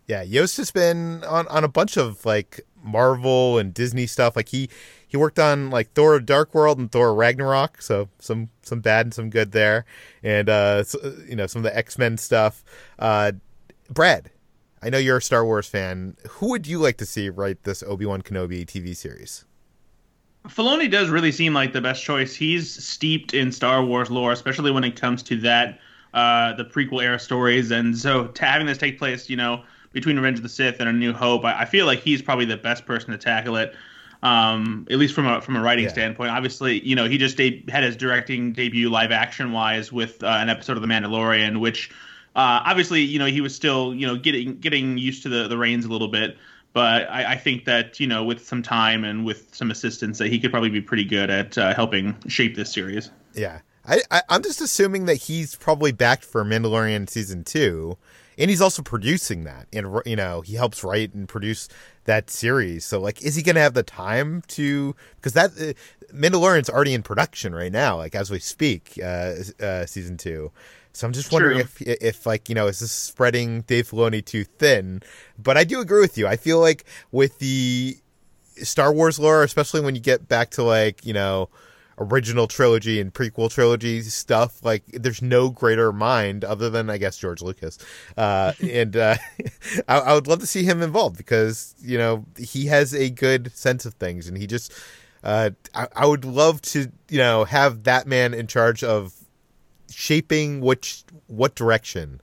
Yeah, 0.07 0.23
Yost 0.23 0.57
has 0.57 0.71
been 0.71 1.23
on, 1.25 1.47
on 1.49 1.65
a 1.65 1.69
bunch 1.69 1.97
of 1.97 2.25
like 2.25 2.63
Marvel 2.83 3.59
and 3.59 3.75
Disney 3.75 4.07
stuff. 4.07 4.37
Like 4.37 4.49
he 4.49 4.71
he 5.07 5.17
worked 5.17 5.39
on 5.39 5.71
like 5.71 5.93
Thor: 5.93 6.19
Dark 6.21 6.55
World 6.55 6.79
and 6.79 6.91
Thor: 6.91 7.15
Ragnarok, 7.15 7.83
so 7.83 8.09
some 8.19 8.49
some 8.63 8.81
bad 8.81 9.07
and 9.07 9.15
some 9.15 9.31
good 9.31 9.53
there, 9.53 9.85
and 10.23 10.49
uh, 10.49 10.85
so, 10.85 10.99
you 11.27 11.37
know 11.37 11.47
some 11.47 11.61
of 11.61 11.65
the 11.65 11.77
X 11.77 11.99
Men 11.99 12.17
stuff. 12.17 12.65
Uh, 12.99 13.33
Brad, 13.91 14.31
I 14.83 14.91
know 14.91 14.99
you're 14.99 15.19
a 15.19 15.23
Star 15.23 15.45
Wars 15.45 15.69
fan. 15.69 16.17
Who 16.29 16.51
would 16.51 16.67
you 16.67 16.79
like 16.79 16.97
to 16.99 17.07
see 17.07 17.29
write 17.29 17.65
this 17.65 17.83
Obi 17.83 18.07
Wan 18.07 18.23
Kenobi 18.23 18.65
TV 18.65 18.97
series? 18.97 19.45
Filoni 20.49 20.91
does 20.91 21.09
really 21.09 21.33
seem 21.33 21.55
like 21.55 21.73
the 21.73 21.81
best 21.81 22.03
choice. 22.03 22.35
He's 22.35 22.83
steeped 22.83 23.35
in 23.35 23.53
Star 23.53 23.85
Wars 23.85 24.11
lore, 24.11 24.33
especially 24.33 24.71
when 24.71 24.85
it 24.85 24.97
comes 24.97 25.23
to 25.25 25.37
that 25.41 25.81
uh, 26.15 26.55
the 26.55 26.65
prequel 26.65 27.03
era 27.03 27.19
stories, 27.19 27.71
and 27.71 27.97
so 27.97 28.33
having 28.39 28.67
this 28.67 28.79
take 28.79 28.99
place, 28.99 29.29
you 29.29 29.37
know 29.37 29.63
between 29.93 30.17
Revenge 30.17 30.39
of 30.39 30.43
the 30.43 30.49
Sith 30.49 30.81
and 30.81 30.89
A 30.89 30.93
New 30.93 31.13
Hope, 31.13 31.45
I, 31.45 31.61
I 31.61 31.65
feel 31.65 31.87
like 31.87 32.01
he's 32.01 32.23
probably 32.23 32.45
the 32.45 32.57
best 32.57 32.87
person 32.87 33.11
to 33.11 33.19
tackle 33.19 33.57
it. 33.57 33.75
Um, 34.23 34.87
at 34.91 34.99
least 34.99 35.15
from 35.15 35.29
a 35.29 35.41
from 35.41 35.55
a 35.55 35.63
writing 35.63 35.85
yeah. 35.85 35.93
standpoint. 35.93 36.31
Obviously, 36.33 36.81
you 36.81 36.97
know 36.97 37.09
he 37.09 37.19
just 37.19 37.37
de- 37.37 37.65
had 37.69 37.85
his 37.85 37.97
directing 37.97 38.53
debut 38.53 38.91
live 38.91 39.13
action 39.13 39.53
wise 39.53 39.93
with 39.93 40.25
uh, 40.25 40.39
an 40.41 40.49
episode 40.49 40.77
of 40.77 40.83
The 40.83 40.89
Mandalorian, 40.89 41.61
which 41.61 41.91
uh, 42.35 42.63
obviously 42.67 43.01
you 43.01 43.21
know 43.21 43.27
he 43.27 43.41
was 43.41 43.55
still 43.55 43.95
you 43.95 44.09
know 44.09 44.17
getting 44.17 44.59
getting 44.59 44.99
used 44.99 45.23
to 45.23 45.29
the 45.29 45.47
the 45.47 45.57
reins 45.57 45.85
a 45.85 45.89
little 45.89 46.09
bit. 46.09 46.37
But 46.73 47.11
I, 47.11 47.33
I 47.33 47.37
think 47.37 47.65
that 47.65 47.99
you 47.99 48.07
know 48.07 48.25
with 48.25 48.47
some 48.47 48.63
time 48.63 49.05
and 49.05 49.25
with 49.25 49.55
some 49.55 49.71
assistance, 49.71 50.19
that 50.19 50.29
he 50.29 50.39
could 50.39 50.51
probably 50.51 50.71
be 50.71 50.81
pretty 50.81 51.05
good 51.05 51.31
at 51.31 51.57
uh, 51.59 51.75
helping 51.75 52.17
shape 52.29 52.57
this 52.57 52.73
series. 52.73 53.11
Yeah, 53.35 53.61
I, 53.87 54.03
I 54.11 54.23
I'm 54.29 54.43
just 54.43 54.61
assuming 54.61 55.07
that 55.07 55.17
he's 55.17 55.57
probably 55.57 55.93
backed 55.93 56.25
for 56.25 56.45
Mandalorian 56.45 57.09
season 57.09 57.45
two 57.45 57.97
and 58.39 58.49
he's 58.49 58.61
also 58.61 58.83
producing 58.83 59.45
that. 59.45 59.67
And 59.73 60.01
you 60.07 60.17
know 60.17 60.41
he 60.41 60.55
helps 60.55 60.85
write 60.85 61.13
and 61.13 61.29
produce 61.29 61.69
that 62.05 62.31
series. 62.31 62.85
So 62.85 63.01
like 63.01 63.23
is 63.23 63.35
he 63.35 63.43
gonna 63.43 63.61
have 63.61 63.75
the 63.75 63.83
time 63.83 64.43
to 64.49 64.95
because 65.17 65.33
that 65.33 65.51
uh, 65.61 65.73
mandalorian's 66.15 66.71
already 66.71 66.95
in 66.95 67.03
production 67.03 67.55
right 67.55 67.73
now 67.73 67.97
like 67.99 68.15
as 68.15 68.31
we 68.31 68.39
speak 68.39 68.99
uh, 69.03 69.35
uh 69.61 69.85
season 69.85 70.17
two 70.17 70.51
so 70.99 71.07
i'm 71.07 71.13
just 71.13 71.33
wondering 71.33 71.59
True. 71.59 71.87
if 71.87 72.03
if 72.03 72.27
like 72.27 72.49
you 72.49 72.55
know 72.55 72.67
is 72.67 72.81
this 72.81 72.93
spreading 72.93 73.63
dave 73.63 73.89
filoni 73.91 74.25
too 74.25 74.45
thin 74.45 75.03
but 75.39 75.57
i 75.57 75.65
do 75.65 75.81
agree 75.81 76.01
with 76.01 76.19
you 76.19 76.27
i 76.27 76.37
feel 76.37 76.61
like 76.61 76.85
with 77.13 77.39
the 77.39 77.97
star 78.57 78.93
wars 78.93 79.19
lore 79.19 79.45
especially 79.45 79.81
when 79.81 79.95
you 79.95 80.01
get 80.01 80.29
back 80.29 80.51
to 80.51 80.63
like 80.63 81.07
you 81.07 81.13
know 81.13 81.49
original 82.01 82.47
trilogy 82.47 83.01
and 83.01 83.13
prequel 83.13 83.51
trilogy 83.51 84.01
stuff. 84.03 84.65
Like, 84.65 84.85
there's 84.87 85.23
no 85.23 85.51
greater 85.51 85.93
mind 85.93 86.45
other 86.45 86.71
than, 86.71 86.89
I 86.91 86.99
guess, 86.99 87.19
George 87.19 87.43
Lucas. 87.43 87.79
Uh, 88.17 88.53
and 88.63 88.97
uh, 88.97 89.17
I, 89.89 89.99
I, 89.99 90.15
would 90.15 90.27
love 90.27 90.41
to 90.41 90.47
see 90.47 90.65
him 90.65 90.83
involved 90.83 91.17
because, 91.17 91.75
you 91.81 91.99
know, 91.99 92.25
he 92.37 92.67
has 92.67 92.95
a 92.95 93.11
good 93.11 93.53
sense 93.57 93.85
of 93.85 93.95
things 93.95 94.29
and 94.29 94.37
he 94.37 94.47
just. 94.47 94.73
Uh, 95.25 95.51
I, 95.75 95.89
I 95.97 96.07
would 96.07 96.25
love 96.25 96.63
to, 96.63 96.93
you 97.09 97.19
know, 97.19 97.43
have 97.43 97.83
that 97.83 98.07
man 98.07 98.33
in 98.35 98.47
charge 98.47 98.85
of 98.85 99.18
shaping 99.91 100.61
which 100.61 101.05
what 101.27 101.55
direction 101.55 102.21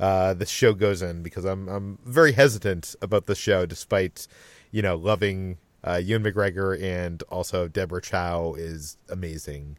uh, 0.00 0.34
the 0.34 0.46
show 0.46 0.72
goes 0.74 1.02
in 1.02 1.22
because 1.22 1.44
I'm 1.44 1.68
I'm 1.68 1.98
very 2.04 2.32
hesitant 2.32 2.94
about 3.02 3.26
the 3.26 3.34
show, 3.34 3.66
despite 3.66 4.26
you 4.70 4.82
know 4.82 4.96
loving 4.96 5.58
uh, 5.84 6.00
Ewan 6.02 6.22
McGregor 6.22 6.80
and 6.80 7.22
also 7.24 7.68
Deborah 7.68 8.02
Chow 8.02 8.54
is 8.56 8.96
amazing. 9.08 9.78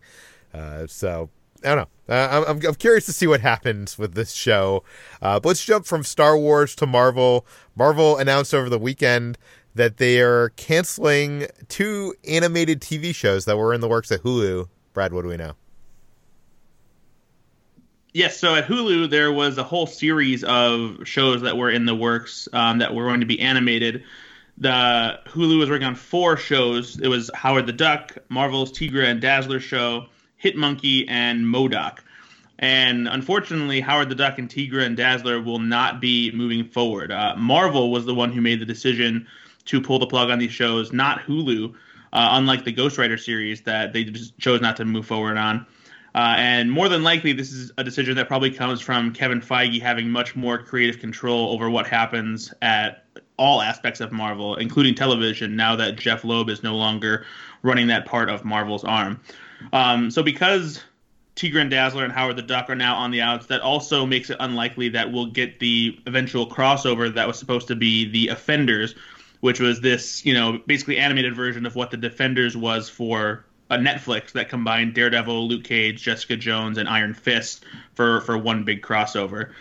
Uh, 0.53 0.87
so 0.87 1.29
I 1.63 1.75
don't 1.75 1.77
know. 1.77 2.15
Uh, 2.15 2.45
I'm, 2.47 2.65
I'm 2.65 2.75
curious 2.75 3.05
to 3.05 3.13
see 3.13 3.27
what 3.27 3.41
happens 3.41 3.97
with 3.97 4.13
this 4.13 4.31
show. 4.31 4.83
Uh, 5.21 5.39
but 5.39 5.49
let's 5.49 5.63
jump 5.63 5.85
from 5.85 6.03
Star 6.03 6.37
Wars 6.37 6.75
to 6.75 6.85
Marvel. 6.85 7.45
Marvel 7.75 8.17
announced 8.17 8.53
over 8.53 8.69
the 8.69 8.79
weekend 8.79 9.37
that 9.75 9.97
they 9.97 10.19
are 10.19 10.49
canceling 10.49 11.47
two 11.67 12.13
animated 12.27 12.81
TV 12.81 13.13
shows 13.13 13.45
that 13.45 13.57
were 13.57 13.73
in 13.73 13.81
the 13.81 13.87
works 13.87 14.11
at 14.11 14.23
Hulu. 14.23 14.67
Brad, 14.93 15.13
what 15.13 15.21
do 15.21 15.27
we 15.29 15.37
know? 15.37 15.53
Yes, 18.11 18.37
so 18.37 18.55
at 18.55 18.65
Hulu 18.65 19.09
there 19.09 19.31
was 19.31 19.59
a 19.59 19.63
whole 19.63 19.85
series 19.85 20.43
of 20.43 21.07
shows 21.07 21.41
that 21.41 21.57
were 21.57 21.69
in 21.69 21.85
the 21.85 21.93
works 21.93 22.49
um, 22.53 22.79
that 22.79 22.95
were 22.95 23.03
going 23.03 23.19
to 23.19 23.27
be 23.27 23.39
animated. 23.39 24.03
The 24.57 25.19
Hulu 25.27 25.59
was 25.59 25.69
working 25.69 25.85
on 25.85 25.95
four 25.95 26.35
shows. 26.35 26.99
It 26.99 27.07
was 27.07 27.29
Howard 27.35 27.67
the 27.67 27.73
Duck, 27.73 28.17
Marvel's 28.27 28.71
Tigra 28.71 29.05
and 29.05 29.21
Dazzler 29.21 29.59
show, 29.59 30.07
Hit 30.37 30.57
Monkey, 30.57 31.07
and 31.07 31.45
MODOK. 31.45 31.99
And 32.57 33.07
unfortunately, 33.07 33.79
Howard 33.79 34.09
the 34.09 34.15
Duck 34.15 34.39
and 34.39 34.49
Tigra 34.49 34.85
and 34.85 34.97
Dazzler 34.97 35.39
will 35.39 35.59
not 35.59 36.01
be 36.01 36.31
moving 36.31 36.65
forward. 36.65 37.11
Uh, 37.11 37.35
Marvel 37.37 37.91
was 37.91 38.05
the 38.05 38.15
one 38.15 38.33
who 38.33 38.41
made 38.41 38.59
the 38.59 38.65
decision 38.65 39.27
to 39.65 39.79
pull 39.79 39.99
the 39.99 40.07
plug 40.07 40.31
on 40.31 40.39
these 40.39 40.51
shows, 40.51 40.91
not 40.91 41.19
Hulu. 41.21 41.75
Uh, 42.11 42.29
unlike 42.31 42.65
the 42.65 42.73
Ghostwriter 42.73 43.19
series 43.19 43.61
that 43.61 43.93
they 43.93 44.03
just 44.03 44.35
chose 44.39 44.61
not 44.61 44.77
to 44.77 44.83
move 44.83 45.05
forward 45.05 45.37
on. 45.37 45.67
Uh, 46.15 46.35
and 46.37 46.71
more 46.71 46.89
than 46.89 47.03
likely, 47.03 47.33
this 47.33 47.51
is 47.51 47.71
a 47.77 47.83
decision 47.83 48.15
that 48.15 48.27
probably 48.27 48.51
comes 48.51 48.81
from 48.81 49.13
Kevin 49.13 49.41
Feige 49.41 49.81
having 49.81 50.09
much 50.09 50.35
more 50.35 50.57
creative 50.57 50.99
control 50.99 51.51
over 51.51 51.69
what 51.69 51.87
happens 51.87 52.53
at 52.61 53.05
all 53.37 53.61
aspects 53.61 54.01
of 54.01 54.11
Marvel, 54.11 54.55
including 54.55 54.95
television, 54.95 55.55
now 55.55 55.75
that 55.75 55.97
Jeph 55.97 56.23
Loeb 56.23 56.49
is 56.49 56.63
no 56.63 56.75
longer 56.75 57.25
running 57.61 57.87
that 57.87 58.05
part 58.05 58.29
of 58.29 58.43
Marvel's 58.43 58.83
arm. 58.83 59.19
Um, 59.71 60.09
so, 60.09 60.23
because 60.23 60.81
Tigra 61.35 61.61
and 61.61 61.71
Dazzler 61.71 62.03
and 62.03 62.11
Howard 62.11 62.35
the 62.35 62.41
Duck 62.41 62.69
are 62.69 62.75
now 62.75 62.95
on 62.95 63.11
the 63.11 63.21
outs, 63.21 63.45
that 63.45 63.61
also 63.61 64.05
makes 64.05 64.29
it 64.29 64.37
unlikely 64.39 64.89
that 64.89 65.11
we'll 65.11 65.27
get 65.27 65.59
the 65.59 65.97
eventual 66.05 66.49
crossover 66.49 67.13
that 67.13 67.27
was 67.27 67.39
supposed 67.39 67.67
to 67.69 67.75
be 67.75 68.09
the 68.09 68.27
Offenders, 68.29 68.95
which 69.39 69.59
was 69.59 69.79
this, 69.79 70.25
you 70.25 70.33
know, 70.33 70.59
basically 70.65 70.97
animated 70.97 71.35
version 71.35 71.65
of 71.65 71.75
what 71.75 71.91
the 71.91 71.97
Defenders 71.97 72.57
was 72.57 72.89
for 72.89 73.45
a 73.69 73.77
Netflix 73.77 74.31
that 74.31 74.49
combined 74.49 74.93
Daredevil, 74.93 75.47
Luke 75.47 75.63
Cage, 75.63 76.01
Jessica 76.01 76.35
Jones, 76.35 76.77
and 76.77 76.89
Iron 76.89 77.13
Fist 77.13 77.65
for 77.93 78.21
for 78.21 78.37
one 78.37 78.63
big 78.63 78.81
crossover. 78.81 79.51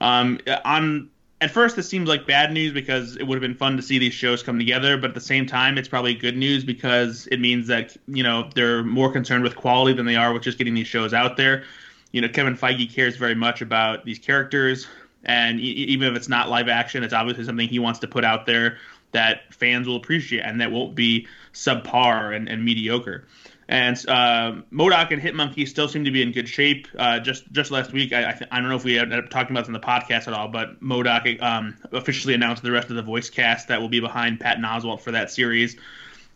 Um, 0.00 0.40
on 0.64 1.10
at 1.40 1.50
first, 1.50 1.76
this 1.76 1.88
seems 1.88 2.08
like 2.08 2.26
bad 2.26 2.50
news 2.52 2.72
because 2.72 3.16
it 3.16 3.24
would 3.24 3.36
have 3.36 3.42
been 3.42 3.54
fun 3.54 3.76
to 3.76 3.82
see 3.82 3.98
these 3.98 4.14
shows 4.14 4.42
come 4.42 4.58
together, 4.58 4.96
but 4.96 5.10
at 5.10 5.14
the 5.14 5.20
same 5.20 5.46
time, 5.46 5.76
it's 5.76 5.88
probably 5.88 6.14
good 6.14 6.36
news 6.36 6.64
because 6.64 7.26
it 7.26 7.40
means 7.40 7.66
that 7.66 7.96
you 8.08 8.22
know 8.22 8.50
they're 8.54 8.82
more 8.82 9.12
concerned 9.12 9.42
with 9.42 9.56
quality 9.56 9.94
than 9.94 10.06
they 10.06 10.16
are 10.16 10.32
with 10.32 10.42
just 10.42 10.58
getting 10.58 10.74
these 10.74 10.86
shows 10.86 11.12
out 11.12 11.36
there. 11.36 11.64
You 12.12 12.20
know, 12.20 12.28
Kevin 12.28 12.56
Feige 12.56 12.92
cares 12.92 13.16
very 13.16 13.34
much 13.34 13.60
about 13.60 14.04
these 14.04 14.18
characters, 14.18 14.86
and 15.24 15.60
e- 15.60 15.64
even 15.64 16.08
if 16.08 16.16
it's 16.16 16.28
not 16.28 16.48
live 16.48 16.68
action, 16.68 17.04
it's 17.04 17.14
obviously 17.14 17.44
something 17.44 17.68
he 17.68 17.78
wants 17.78 17.98
to 18.00 18.08
put 18.08 18.24
out 18.24 18.46
there 18.46 18.78
that 19.12 19.52
fans 19.54 19.86
will 19.86 19.96
appreciate 19.96 20.40
and 20.40 20.60
that 20.60 20.70
won't 20.70 20.94
be 20.94 21.26
subpar 21.52 22.34
and, 22.34 22.48
and 22.48 22.64
mediocre. 22.64 23.24
And 23.68 23.96
uh, 24.08 24.62
MODOK 24.70 25.12
and 25.12 25.20
Hitmonkey 25.20 25.66
still 25.66 25.88
seem 25.88 26.04
to 26.04 26.12
be 26.12 26.22
in 26.22 26.30
good 26.30 26.48
shape. 26.48 26.86
Uh, 26.96 27.18
just 27.18 27.50
just 27.50 27.72
last 27.72 27.92
week, 27.92 28.12
I 28.12 28.30
I, 28.30 28.32
th- 28.32 28.48
I, 28.52 28.60
don't 28.60 28.68
know 28.68 28.76
if 28.76 28.84
we 28.84 28.98
ended 28.98 29.18
up 29.18 29.28
talking 29.28 29.50
about 29.50 29.62
this 29.62 29.68
in 29.68 29.72
the 29.72 29.80
podcast 29.80 30.28
at 30.28 30.34
all, 30.34 30.48
but 30.48 30.80
MODOK 30.80 31.42
um, 31.42 31.76
officially 31.90 32.34
announced 32.34 32.62
the 32.62 32.70
rest 32.70 32.90
of 32.90 32.96
the 32.96 33.02
voice 33.02 33.28
cast 33.28 33.68
that 33.68 33.80
will 33.80 33.88
be 33.88 33.98
behind 33.98 34.38
Patton 34.38 34.62
Oswalt 34.62 35.00
for 35.00 35.10
that 35.12 35.32
series. 35.32 35.76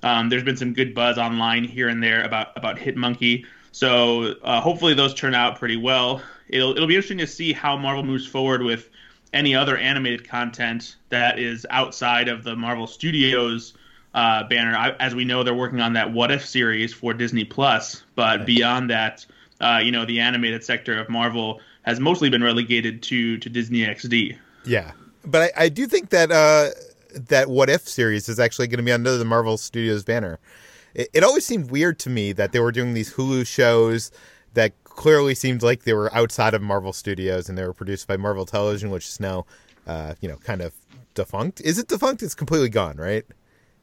Um, 0.02 0.28
there's 0.28 0.42
been 0.42 0.56
some 0.56 0.72
good 0.72 0.92
buzz 0.92 1.18
online 1.18 1.62
here 1.62 1.88
and 1.88 2.02
there 2.02 2.24
about 2.24 2.56
about 2.56 2.78
Hitmonkey, 2.78 3.46
so 3.70 4.34
uh, 4.42 4.60
hopefully 4.60 4.94
those 4.94 5.14
turn 5.14 5.34
out 5.34 5.58
pretty 5.58 5.76
well. 5.76 6.22
It'll 6.48 6.72
it'll 6.72 6.88
be 6.88 6.96
interesting 6.96 7.18
to 7.18 7.28
see 7.28 7.52
how 7.52 7.76
Marvel 7.76 8.02
moves 8.02 8.26
forward 8.26 8.62
with 8.62 8.88
any 9.32 9.54
other 9.54 9.76
animated 9.76 10.28
content 10.28 10.96
that 11.10 11.38
is 11.38 11.64
outside 11.70 12.28
of 12.28 12.42
the 12.42 12.56
Marvel 12.56 12.88
Studios 12.88 13.74
uh, 14.14 14.44
banner. 14.44 14.76
I, 14.76 14.90
as 15.00 15.14
we 15.14 15.24
know, 15.24 15.42
they're 15.42 15.54
working 15.54 15.80
on 15.80 15.94
that 15.94 16.12
What 16.12 16.30
If 16.30 16.46
series 16.46 16.92
for 16.92 17.14
Disney 17.14 17.44
Plus, 17.44 18.02
but 18.14 18.46
beyond 18.46 18.90
that, 18.90 19.24
uh, 19.60 19.80
you 19.82 19.92
know, 19.92 20.04
the 20.04 20.20
animated 20.20 20.64
sector 20.64 20.98
of 20.98 21.08
Marvel 21.08 21.60
has 21.82 22.00
mostly 22.00 22.30
been 22.30 22.42
relegated 22.42 23.02
to 23.04 23.38
to 23.38 23.48
Disney 23.48 23.80
XD. 23.80 24.36
Yeah, 24.64 24.92
but 25.24 25.52
I, 25.56 25.64
I 25.64 25.68
do 25.68 25.86
think 25.86 26.10
that 26.10 26.30
uh, 26.30 26.70
that 27.28 27.48
What 27.48 27.70
If 27.70 27.88
series 27.88 28.28
is 28.28 28.40
actually 28.40 28.68
going 28.68 28.78
to 28.78 28.84
be 28.84 28.92
under 28.92 29.16
the 29.16 29.24
Marvel 29.24 29.56
Studios 29.56 30.04
banner. 30.04 30.38
It, 30.94 31.08
it 31.12 31.24
always 31.24 31.46
seemed 31.46 31.70
weird 31.70 31.98
to 32.00 32.10
me 32.10 32.32
that 32.32 32.52
they 32.52 32.60
were 32.60 32.72
doing 32.72 32.94
these 32.94 33.14
Hulu 33.14 33.46
shows 33.46 34.10
that 34.54 34.72
clearly 34.84 35.34
seemed 35.34 35.62
like 35.62 35.84
they 35.84 35.94
were 35.94 36.14
outside 36.14 36.52
of 36.52 36.62
Marvel 36.62 36.92
Studios 36.92 37.48
and 37.48 37.56
they 37.56 37.64
were 37.64 37.72
produced 37.72 38.06
by 38.08 38.16
Marvel 38.16 38.44
Television, 38.44 38.90
which 38.90 39.06
is 39.06 39.20
now, 39.20 39.46
uh, 39.86 40.14
you 40.20 40.28
know, 40.28 40.36
kind 40.36 40.60
of 40.60 40.74
defunct. 41.14 41.60
Is 41.60 41.78
it 41.78 41.88
defunct? 41.88 42.22
It's 42.22 42.34
completely 42.34 42.68
gone, 42.68 42.96
right? 42.96 43.24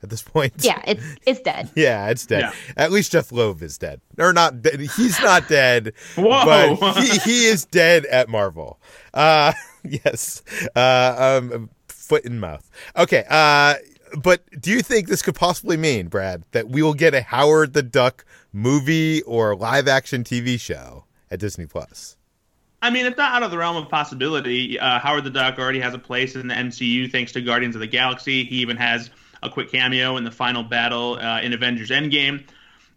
At 0.03 0.11
this 0.11 0.21
point, 0.21 0.53
yeah, 0.59 0.81
it's 0.85 1.03
it's 1.25 1.39
dead. 1.41 1.71
yeah, 1.75 2.09
it's 2.09 2.25
dead. 2.25 2.41
Yeah. 2.41 2.51
At 2.75 2.91
least 2.91 3.11
Jeph 3.11 3.31
Loeb 3.31 3.63
is 3.63 3.79
dead, 3.79 3.99
or 4.19 4.31
not? 4.31 4.61
Dead. 4.61 4.79
He's 4.79 5.19
not 5.23 5.47
dead. 5.47 5.93
Whoa! 6.15 6.77
But 6.79 6.97
he, 7.03 7.17
he 7.17 7.45
is 7.45 7.65
dead 7.65 8.05
at 8.05 8.29
Marvel. 8.29 8.79
Uh, 9.13 9.53
yes. 9.83 10.43
Uh, 10.75 11.39
um, 11.41 11.69
foot 11.87 12.25
in 12.25 12.39
mouth. 12.39 12.69
Okay. 12.95 13.25
Uh, 13.27 13.75
but 14.21 14.41
do 14.61 14.71
you 14.71 14.81
think 14.81 15.07
this 15.07 15.21
could 15.21 15.35
possibly 15.35 15.77
mean, 15.77 16.07
Brad, 16.07 16.43
that 16.51 16.69
we 16.69 16.81
will 16.81 16.93
get 16.93 17.13
a 17.13 17.21
Howard 17.21 17.73
the 17.73 17.83
Duck 17.83 18.23
movie 18.53 19.21
or 19.23 19.55
live 19.55 19.87
action 19.87 20.23
TV 20.23 20.59
show 20.59 21.05
at 21.29 21.39
Disney 21.39 21.65
Plus? 21.65 22.17
I 22.81 22.89
mean, 22.91 23.05
it's 23.05 23.17
not 23.17 23.33
out 23.33 23.43
of 23.43 23.51
the 23.51 23.57
realm 23.57 23.75
of 23.75 23.89
possibility. 23.89 24.79
Uh, 24.79 24.99
Howard 24.99 25.23
the 25.23 25.29
Duck 25.29 25.57
already 25.57 25.79
has 25.79 25.93
a 25.93 25.99
place 25.99 26.35
in 26.35 26.47
the 26.47 26.53
MCU 26.53 27.11
thanks 27.11 27.31
to 27.31 27.41
Guardians 27.41 27.75
of 27.75 27.81
the 27.81 27.87
Galaxy. 27.87 28.45
He 28.45 28.57
even 28.57 28.77
has 28.77 29.09
a 29.43 29.49
quick 29.49 29.71
cameo 29.71 30.17
in 30.17 30.23
the 30.23 30.31
final 30.31 30.63
battle 30.63 31.17
uh, 31.21 31.41
in 31.41 31.53
Avengers 31.53 31.89
Endgame. 31.89 32.45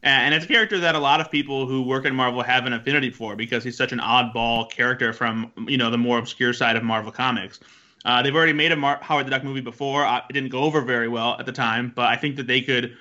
And 0.03 0.35
it's 0.35 0.47
a 0.47 0.49
character 0.49 0.79
that 0.81 0.95
a 0.95 0.99
lot 0.99 1.21
of 1.21 1.31
people 1.31 1.67
who 1.67 1.83
work 1.83 2.07
at 2.07 2.15
Marvel 2.15 2.43
have 2.43 2.65
an 2.65 2.73
affinity 2.73 3.11
for 3.11 3.37
because 3.37 3.63
he's 3.63 3.77
such 3.77 3.93
an 3.93 3.99
oddball 3.99 4.71
character 4.71 5.13
from 5.13 5.53
you 5.69 5.77
know 5.77 5.91
the 5.91 5.99
more 5.99 6.19
obscure 6.19 6.55
side 6.55 6.77
of 6.77 6.83
Marvel 6.83 7.13
comics. 7.13 7.61
Uh, 8.05 8.23
they've 8.23 8.35
already 8.35 8.55
made 8.55 8.73
a 8.73 8.77
Mar- 8.77 8.99
Howard 9.03 9.27
the 9.27 9.31
Duck 9.31 9.45
movie 9.45 9.61
before. 9.61 10.07
Uh, 10.07 10.23
it 10.29 10.33
didn't 10.33 10.49
go 10.49 10.61
over 10.61 10.81
very 10.81 11.09
well 11.09 11.37
at 11.39 11.45
the 11.45 11.53
time, 11.53 11.93
but 11.95 12.07
I 12.07 12.17
think 12.17 12.37
that 12.37 12.47
they 12.47 12.63
could 12.63 12.97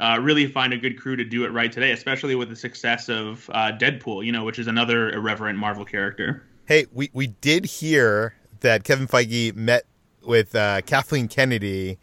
uh, 0.00 0.18
really 0.22 0.46
find 0.46 0.72
a 0.72 0.78
good 0.78 0.98
crew 0.98 1.16
to 1.16 1.24
do 1.24 1.44
it 1.44 1.48
right 1.48 1.70
today, 1.70 1.92
especially 1.92 2.34
with 2.34 2.48
the 2.48 2.56
success 2.56 3.10
of 3.10 3.50
uh, 3.52 3.72
Deadpool, 3.72 4.24
you 4.24 4.32
know, 4.32 4.44
which 4.44 4.58
is 4.58 4.66
another 4.66 5.10
irreverent 5.10 5.58
Marvel 5.58 5.84
character. 5.84 6.44
Hey, 6.66 6.86
we, 6.92 7.10
we 7.12 7.26
did 7.26 7.66
hear 7.66 8.34
that 8.60 8.84
Kevin 8.84 9.06
Feige 9.06 9.54
met 9.54 9.84
with 10.22 10.54
uh, 10.54 10.80
Kathleen 10.82 11.28
Kennedy 11.28 11.98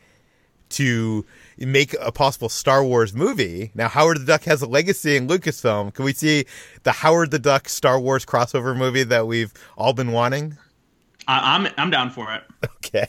to 0.69 1.25
make 1.57 1.95
a 1.99 2.11
possible 2.11 2.49
Star 2.49 2.83
Wars 2.83 3.13
movie. 3.13 3.71
Now, 3.75 3.87
Howard 3.87 4.19
the 4.19 4.25
Duck 4.25 4.43
has 4.43 4.61
a 4.61 4.67
legacy 4.67 5.15
in 5.15 5.27
Lucasfilm. 5.27 5.93
Can 5.93 6.05
we 6.05 6.13
see 6.13 6.45
the 6.83 6.91
Howard 6.91 7.31
the 7.31 7.39
Duck 7.39 7.69
Star 7.69 7.99
Wars 7.99 8.25
crossover 8.25 8.75
movie 8.75 9.03
that 9.03 9.27
we've 9.27 9.53
all 9.77 9.93
been 9.93 10.11
wanting? 10.11 10.57
I'm 11.27 11.67
I'm 11.77 11.89
down 11.89 12.11
for 12.11 12.33
it. 12.33 12.43
Okay. 12.85 13.07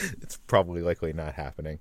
It's 0.00 0.38
probably 0.48 0.82
likely 0.82 1.12
not 1.12 1.34
happening, 1.34 1.78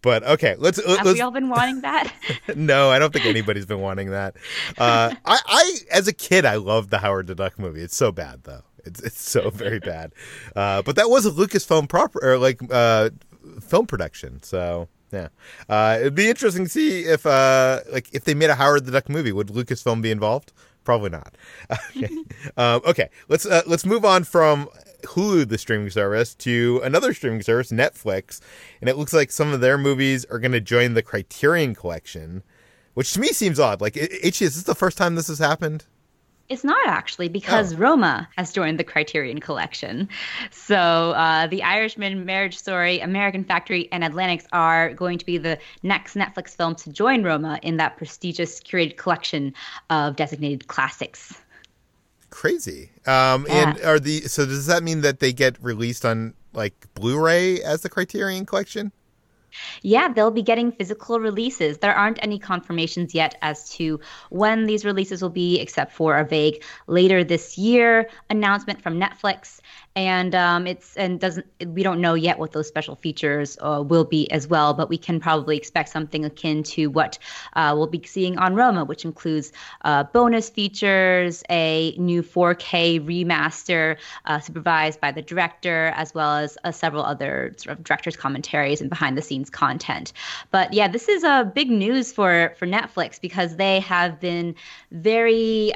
but 0.00 0.22
okay. 0.22 0.54
Let's. 0.56 0.78
Have 0.78 1.04
let's, 1.04 1.14
we 1.14 1.20
all 1.20 1.32
been 1.32 1.48
wanting 1.48 1.80
that? 1.80 2.12
no, 2.56 2.90
I 2.90 3.00
don't 3.00 3.12
think 3.12 3.26
anybody's 3.26 3.66
been 3.66 3.80
wanting 3.80 4.10
that. 4.10 4.36
Uh, 4.78 5.14
I, 5.24 5.38
I, 5.46 5.74
as 5.90 6.06
a 6.06 6.12
kid, 6.12 6.44
I 6.44 6.56
loved 6.56 6.90
the 6.90 6.98
Howard 6.98 7.26
the 7.26 7.34
Duck 7.34 7.58
movie. 7.58 7.82
It's 7.82 7.96
so 7.96 8.12
bad 8.12 8.44
though. 8.44 8.62
It's 8.84 9.02
it's 9.02 9.20
so 9.20 9.50
very 9.50 9.80
bad. 9.80 10.12
Uh, 10.54 10.82
but 10.82 10.94
that 10.94 11.10
was 11.10 11.26
a 11.26 11.30
Lucasfilm 11.30 11.88
proper 11.88 12.20
or 12.22 12.38
like 12.38 12.60
uh, 12.70 13.10
film 13.60 13.86
production. 13.86 14.42
So 14.42 14.88
yeah, 15.12 15.28
uh, 15.68 15.98
it'd 16.00 16.14
be 16.14 16.28
interesting 16.28 16.64
to 16.64 16.70
see 16.70 17.02
if 17.02 17.24
uh, 17.26 17.80
like 17.92 18.08
if 18.12 18.24
they 18.24 18.34
made 18.34 18.50
a 18.50 18.54
Howard 18.56 18.84
the 18.86 18.92
Duck 18.92 19.08
movie, 19.08 19.32
would 19.32 19.48
Lucasfilm 19.48 20.02
be 20.02 20.10
involved? 20.10 20.52
Probably 20.84 21.10
not. 21.10 21.36
Okay, 21.96 22.08
um, 22.56 22.80
okay. 22.86 23.08
Let's 23.28 23.46
uh, 23.46 23.62
let's 23.66 23.84
move 23.86 24.04
on 24.04 24.24
from 24.24 24.68
Hulu, 25.02 25.48
the 25.48 25.58
streaming 25.58 25.90
service, 25.90 26.34
to 26.36 26.80
another 26.84 27.12
streaming 27.14 27.42
service, 27.42 27.72
Netflix, 27.72 28.40
and 28.80 28.88
it 28.90 28.96
looks 28.96 29.12
like 29.12 29.30
some 29.32 29.52
of 29.52 29.60
their 29.60 29.78
movies 29.78 30.24
are 30.26 30.38
going 30.38 30.52
to 30.52 30.60
join 30.60 30.94
the 30.94 31.02
Criterion 31.02 31.74
Collection. 31.74 32.42
which 32.94 33.12
to 33.12 33.20
me 33.20 33.28
seems 33.28 33.58
odd. 33.60 33.80
Like, 33.80 33.96
is 33.96 34.38
this 34.38 34.62
the 34.62 34.74
first 34.74 34.96
time 34.98 35.14
this 35.14 35.28
has 35.28 35.38
happened? 35.38 35.84
It's 36.48 36.64
not 36.64 36.86
actually 36.86 37.28
because 37.28 37.74
oh. 37.74 37.76
Roma 37.76 38.28
has 38.36 38.52
joined 38.52 38.78
the 38.78 38.84
Criterion 38.84 39.40
Collection. 39.40 40.08
So 40.50 40.76
uh, 40.76 41.46
The 41.48 41.62
Irishman, 41.62 42.24
Marriage 42.24 42.56
Story, 42.56 43.00
American 43.00 43.44
Factory, 43.44 43.88
and 43.90 44.04
Atlantics 44.04 44.46
are 44.52 44.92
going 44.94 45.18
to 45.18 45.26
be 45.26 45.38
the 45.38 45.58
next 45.82 46.14
Netflix 46.14 46.50
film 46.56 46.74
to 46.76 46.92
join 46.92 47.22
Roma 47.24 47.58
in 47.62 47.78
that 47.78 47.96
prestigious 47.96 48.60
curated 48.60 48.96
collection 48.96 49.54
of 49.90 50.16
designated 50.16 50.68
classics. 50.68 51.34
Crazy. 52.30 52.90
Um, 53.06 53.46
yeah. 53.48 53.70
And 53.70 53.80
are 53.82 53.98
the 53.98 54.20
so 54.22 54.44
does 54.46 54.66
that 54.66 54.82
mean 54.82 55.00
that 55.00 55.20
they 55.20 55.32
get 55.32 55.56
released 55.62 56.04
on 56.04 56.34
like 56.52 56.74
Blu-ray 56.94 57.62
as 57.62 57.82
the 57.82 57.88
Criterion 57.88 58.46
Collection? 58.46 58.92
Yeah, 59.82 60.12
they'll 60.12 60.30
be 60.30 60.42
getting 60.42 60.72
physical 60.72 61.20
releases. 61.20 61.78
There 61.78 61.94
aren't 61.94 62.22
any 62.22 62.38
confirmations 62.38 63.14
yet 63.14 63.36
as 63.42 63.68
to 63.70 64.00
when 64.30 64.66
these 64.66 64.84
releases 64.84 65.22
will 65.22 65.30
be, 65.30 65.60
except 65.60 65.92
for 65.92 66.18
a 66.18 66.24
vague 66.24 66.62
later 66.86 67.24
this 67.24 67.58
year 67.58 68.08
announcement 68.30 68.82
from 68.82 69.00
Netflix 69.00 69.60
and 69.96 70.34
um, 70.34 70.66
it's 70.66 70.94
and 70.96 71.18
doesn't 71.18 71.46
we 71.66 71.82
don't 71.82 72.00
know 72.00 72.12
yet 72.12 72.38
what 72.38 72.52
those 72.52 72.68
special 72.68 72.96
features 72.96 73.56
uh, 73.62 73.82
will 73.84 74.04
be 74.04 74.30
as 74.30 74.46
well, 74.46 74.74
but 74.74 74.90
we 74.90 74.98
can 74.98 75.18
probably 75.18 75.56
expect 75.56 75.88
something 75.88 76.24
akin 76.24 76.62
to 76.62 76.88
what 76.90 77.18
uh, 77.54 77.72
we'll 77.74 77.86
be 77.86 78.02
seeing 78.04 78.36
on 78.36 78.54
Roma, 78.54 78.84
which 78.84 79.06
includes 79.06 79.52
uh, 79.86 80.04
bonus 80.04 80.50
features, 80.50 81.42
a 81.48 81.96
new 81.98 82.22
4K 82.22 83.00
remaster 83.04 83.96
uh, 84.26 84.38
supervised 84.38 85.00
by 85.00 85.10
the 85.10 85.22
director, 85.22 85.92
as 85.96 86.12
well 86.12 86.36
as 86.36 86.58
uh, 86.64 86.70
several 86.70 87.02
other 87.02 87.54
sort 87.56 87.78
of 87.78 87.82
director's 87.82 88.16
commentaries 88.16 88.82
and 88.82 88.90
behind 88.90 89.16
the 89.16 89.22
scenes 89.22 89.48
content. 89.48 90.12
But 90.50 90.74
yeah, 90.74 90.88
this 90.88 91.08
is 91.08 91.24
a 91.24 91.30
uh, 91.30 91.44
big 91.44 91.70
news 91.70 92.12
for 92.12 92.54
for 92.58 92.66
Netflix 92.66 93.18
because 93.18 93.56
they 93.56 93.80
have 93.80 94.20
been 94.20 94.54
very 94.92 95.72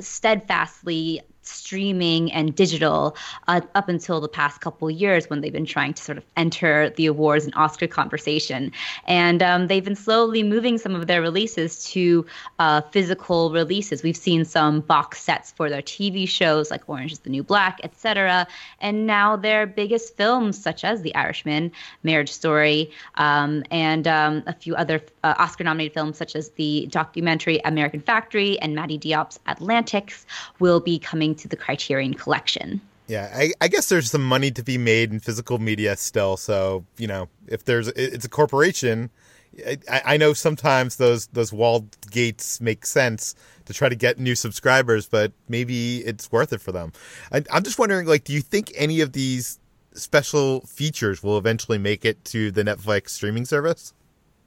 steadfastly 0.00 1.20
streaming 1.48 2.32
and 2.32 2.54
digital 2.54 3.16
uh, 3.48 3.60
up 3.74 3.88
until 3.88 4.20
the 4.20 4.28
past 4.28 4.60
couple 4.60 4.90
years 4.90 5.28
when 5.30 5.40
they've 5.40 5.52
been 5.52 5.66
trying 5.66 5.94
to 5.94 6.02
sort 6.02 6.18
of 6.18 6.24
enter 6.36 6.90
the 6.90 7.06
awards 7.06 7.44
and 7.44 7.54
Oscar 7.54 7.86
conversation. 7.86 8.72
And 9.06 9.42
um, 9.42 9.66
they've 9.66 9.84
been 9.84 9.96
slowly 9.96 10.42
moving 10.42 10.78
some 10.78 10.94
of 10.94 11.06
their 11.06 11.22
releases 11.22 11.84
to 11.92 12.26
uh, 12.58 12.80
physical 12.92 13.50
releases. 13.50 14.02
We've 14.02 14.16
seen 14.16 14.44
some 14.44 14.80
box 14.80 15.22
sets 15.22 15.52
for 15.52 15.68
their 15.68 15.82
TV 15.82 16.28
shows 16.28 16.70
like 16.70 16.88
Orange 16.88 17.12
is 17.12 17.18
the 17.20 17.30
New 17.30 17.42
Black, 17.42 17.80
etc. 17.82 18.46
And 18.80 19.06
now 19.06 19.36
their 19.36 19.66
biggest 19.66 20.16
films, 20.16 20.60
such 20.60 20.84
as 20.84 21.02
The 21.02 21.14
Irishman, 21.14 21.72
Marriage 22.02 22.32
Story, 22.32 22.90
um, 23.16 23.62
and 23.70 24.06
um, 24.06 24.42
a 24.46 24.52
few 24.52 24.74
other 24.74 25.00
uh, 25.26 25.34
Oscar 25.38 25.64
nominated 25.64 25.92
films, 25.92 26.16
such 26.16 26.36
as 26.36 26.50
the 26.50 26.86
documentary 26.90 27.58
American 27.64 28.00
Factory 28.00 28.58
and 28.60 28.76
Mati 28.76 28.96
Diop's 28.96 29.40
Atlantics, 29.48 30.24
will 30.60 30.78
be 30.78 30.98
coming 31.00 31.34
to 31.34 31.48
the 31.48 31.56
Criterion 31.56 32.14
Collection. 32.14 32.80
Yeah, 33.08 33.32
I, 33.34 33.52
I, 33.60 33.68
guess 33.68 33.88
there's 33.88 34.10
some 34.10 34.24
money 34.24 34.50
to 34.52 34.62
be 34.62 34.78
made 34.78 35.12
in 35.12 35.20
physical 35.20 35.58
media 35.58 35.96
still. 35.96 36.36
So 36.36 36.84
you 36.96 37.06
know, 37.06 37.28
if 37.48 37.64
there's 37.64 37.88
it's 37.88 38.24
a 38.24 38.28
corporation, 38.28 39.10
I, 39.90 40.02
I 40.04 40.16
know 40.16 40.32
sometimes 40.32 40.96
those 40.96 41.26
those 41.28 41.52
walled 41.52 41.96
gates 42.10 42.60
make 42.60 42.86
sense 42.86 43.34
to 43.66 43.72
try 43.72 43.88
to 43.88 43.96
get 43.96 44.18
new 44.18 44.34
subscribers, 44.34 45.08
but 45.08 45.32
maybe 45.48 45.98
it's 45.98 46.30
worth 46.30 46.52
it 46.52 46.60
for 46.60 46.72
them. 46.72 46.92
I, 47.32 47.42
I'm 47.52 47.64
just 47.64 47.78
wondering, 47.78 48.06
like, 48.06 48.24
do 48.24 48.32
you 48.32 48.40
think 48.40 48.72
any 48.76 49.00
of 49.00 49.12
these 49.12 49.58
special 49.92 50.60
features 50.62 51.22
will 51.22 51.38
eventually 51.38 51.78
make 51.78 52.04
it 52.04 52.24
to 52.26 52.50
the 52.52 52.62
Netflix 52.62 53.10
streaming 53.10 53.44
service? 53.44 53.92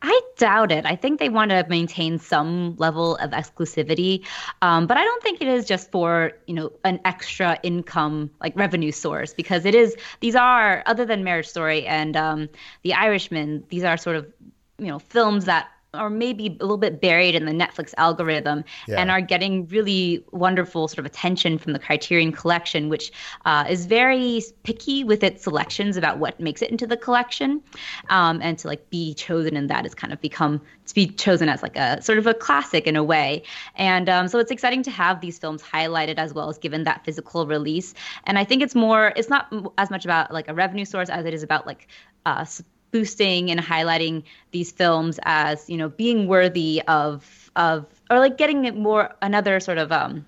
I 0.01 0.21
doubt 0.37 0.71
it. 0.71 0.85
I 0.85 0.95
think 0.95 1.19
they 1.19 1.29
want 1.29 1.51
to 1.51 1.65
maintain 1.67 2.19
some 2.19 2.75
level 2.77 3.17
of 3.17 3.31
exclusivity, 3.31 4.25
um, 4.61 4.87
but 4.87 4.97
I 4.97 5.03
don't 5.03 5.21
think 5.21 5.41
it 5.41 5.47
is 5.47 5.65
just 5.65 5.91
for 5.91 6.31
you 6.47 6.53
know 6.53 6.71
an 6.83 6.99
extra 7.03 7.59
income 7.63 8.31
like 8.41 8.55
revenue 8.55 8.91
source 8.91 9.33
because 9.33 9.65
it 9.65 9.75
is. 9.75 9.95
These 10.21 10.35
are 10.35 10.83
other 10.85 11.05
than 11.05 11.23
Marriage 11.23 11.47
Story 11.47 11.85
and 11.85 12.15
um, 12.15 12.49
The 12.83 12.93
Irishman. 12.93 13.65
These 13.69 13.83
are 13.83 13.97
sort 13.97 14.15
of 14.15 14.31
you 14.77 14.87
know 14.87 14.99
films 14.99 15.45
that 15.45 15.69
or 15.93 16.09
maybe 16.09 16.47
a 16.47 16.63
little 16.63 16.77
bit 16.77 17.01
buried 17.01 17.33
in 17.33 17.45
the 17.45 17.51
Netflix 17.51 17.93
algorithm 17.97 18.63
yeah. 18.87 18.99
and 18.99 19.09
are 19.09 19.21
getting 19.21 19.65
really 19.67 20.23
wonderful 20.31 20.87
sort 20.87 20.99
of 20.99 21.05
attention 21.05 21.57
from 21.57 21.73
the 21.73 21.79
Criterion 21.79 22.31
Collection, 22.31 22.89
which 22.89 23.11
uh, 23.45 23.65
is 23.67 23.87
very 23.87 24.41
picky 24.63 25.03
with 25.03 25.23
its 25.23 25.43
selections 25.43 25.97
about 25.97 26.19
what 26.19 26.39
makes 26.39 26.61
it 26.61 26.69
into 26.69 26.85
the 26.85 26.97
collection. 26.97 27.61
Um, 28.09 28.39
and 28.41 28.57
to 28.59 28.67
like 28.67 28.89
be 28.89 29.15
chosen 29.15 29.55
in 29.55 29.67
that 29.67 29.85
has 29.85 29.95
kind 29.95 30.13
of 30.13 30.21
become 30.21 30.61
to 30.85 30.93
be 30.93 31.07
chosen 31.07 31.49
as 31.49 31.63
like 31.63 31.75
a 31.75 32.01
sort 32.01 32.19
of 32.19 32.27
a 32.27 32.33
classic 32.33 32.85
in 32.85 32.95
a 32.95 33.03
way. 33.03 33.43
And 33.75 34.09
um, 34.09 34.27
so 34.27 34.37
it's 34.37 34.51
exciting 34.51 34.83
to 34.83 34.91
have 34.91 35.21
these 35.21 35.39
films 35.39 35.63
highlighted 35.63 36.17
as 36.17 36.33
well 36.33 36.49
as 36.49 36.57
given 36.59 36.83
that 36.83 37.03
physical 37.03 37.47
release. 37.47 37.95
And 38.25 38.37
I 38.37 38.43
think 38.43 38.61
it's 38.61 38.75
more, 38.75 39.11
it's 39.15 39.29
not 39.29 39.51
as 39.79 39.89
much 39.89 40.05
about 40.05 40.31
like 40.31 40.47
a 40.47 40.53
revenue 40.53 40.85
source 40.85 41.09
as 41.09 41.25
it 41.25 41.33
is 41.33 41.41
about 41.41 41.65
like 41.65 41.87
uh, 42.25 42.45
boosting 42.91 43.51
and 43.51 43.59
highlighting 43.59 44.23
these 44.51 44.71
films 44.71 45.19
as 45.23 45.69
you 45.69 45.77
know 45.77 45.89
being 45.89 46.27
worthy 46.27 46.81
of 46.87 47.51
of 47.55 47.85
or 48.09 48.19
like 48.19 48.37
getting 48.37 48.65
it 48.65 48.75
more 48.75 49.15
another 49.21 49.59
sort 49.59 49.77
of 49.77 49.91
um 49.91 50.25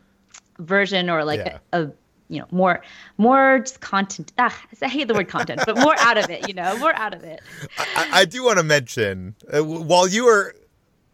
version 0.59 1.09
or 1.09 1.23
like 1.23 1.39
yeah. 1.39 1.57
a, 1.73 1.83
a 1.83 1.91
you 2.29 2.39
know 2.39 2.47
more 2.51 2.81
more 3.17 3.59
just 3.59 3.81
content 3.81 4.31
ah, 4.37 4.57
i 4.81 4.87
hate 4.87 5.07
the 5.07 5.13
word 5.13 5.27
content 5.27 5.61
but 5.65 5.77
more 5.77 5.95
out 5.99 6.17
of 6.17 6.29
it 6.29 6.47
you 6.47 6.53
know 6.53 6.77
more 6.77 6.95
out 6.95 7.13
of 7.13 7.23
it 7.23 7.41
i, 7.95 8.09
I 8.13 8.25
do 8.25 8.43
want 8.43 8.57
to 8.57 8.63
mention 8.63 9.35
uh, 9.53 9.63
while 9.63 10.07
you 10.07 10.25
were 10.25 10.55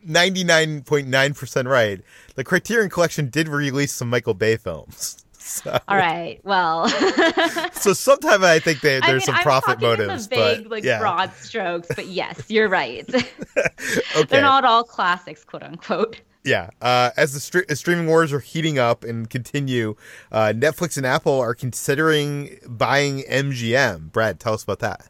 99.9% 0.07 1.67
right 1.67 2.01
the 2.35 2.43
criterion 2.43 2.89
collection 2.89 3.29
did 3.29 3.47
release 3.47 3.91
some 3.91 4.09
michael 4.09 4.35
bay 4.35 4.55
films 4.55 5.25
so. 5.47 5.79
All 5.87 5.97
right. 5.97 6.39
Well. 6.43 6.87
so 7.73 7.93
sometimes 7.93 8.43
I 8.43 8.59
think 8.59 8.81
they, 8.81 8.99
there's 8.99 9.03
I 9.03 9.11
mean, 9.11 9.21
some 9.21 9.35
I'm 9.35 9.43
profit 9.43 9.81
motives, 9.81 10.27
big, 10.27 10.63
but 10.63 10.71
like 10.71 10.83
yeah. 10.83 10.99
broad 10.99 11.33
strokes. 11.33 11.87
But 11.95 12.07
yes, 12.07 12.49
you're 12.49 12.69
right. 12.69 13.07
okay. 13.15 14.23
They're 14.27 14.41
not 14.41 14.65
all 14.65 14.83
classics, 14.83 15.43
quote 15.43 15.63
unquote. 15.63 16.21
Yeah. 16.43 16.69
Uh, 16.81 17.11
as 17.17 17.33
the 17.33 17.65
as 17.69 17.79
streaming 17.79 18.07
wars 18.07 18.31
are 18.31 18.39
heating 18.39 18.79
up 18.79 19.03
and 19.03 19.29
continue, 19.29 19.95
uh, 20.31 20.53
Netflix 20.55 20.97
and 20.97 21.05
Apple 21.05 21.39
are 21.39 21.53
considering 21.53 22.59
buying 22.67 23.23
MGM. 23.23 24.11
Brad, 24.11 24.39
tell 24.39 24.53
us 24.53 24.63
about 24.63 24.79
that. 24.79 25.07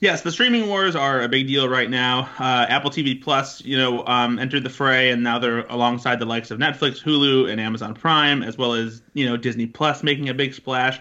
Yes, 0.00 0.22
the 0.22 0.32
streaming 0.32 0.66
wars 0.66 0.96
are 0.96 1.20
a 1.20 1.28
big 1.28 1.46
deal 1.46 1.68
right 1.68 1.88
now. 1.88 2.30
Uh, 2.38 2.64
Apple 2.70 2.90
TV 2.90 3.22
Plus, 3.22 3.62
you 3.62 3.76
know, 3.76 4.02
um, 4.06 4.38
entered 4.38 4.62
the 4.64 4.70
fray, 4.70 5.10
and 5.10 5.22
now 5.22 5.38
they're 5.38 5.66
alongside 5.66 6.18
the 6.18 6.24
likes 6.24 6.50
of 6.50 6.58
Netflix, 6.58 7.02
Hulu, 7.02 7.50
and 7.50 7.60
Amazon 7.60 7.92
Prime, 7.92 8.42
as 8.42 8.56
well 8.56 8.72
as 8.72 9.02
you 9.12 9.26
know 9.26 9.36
Disney 9.36 9.66
Plus 9.66 10.02
making 10.02 10.30
a 10.30 10.34
big 10.34 10.54
splash. 10.54 10.98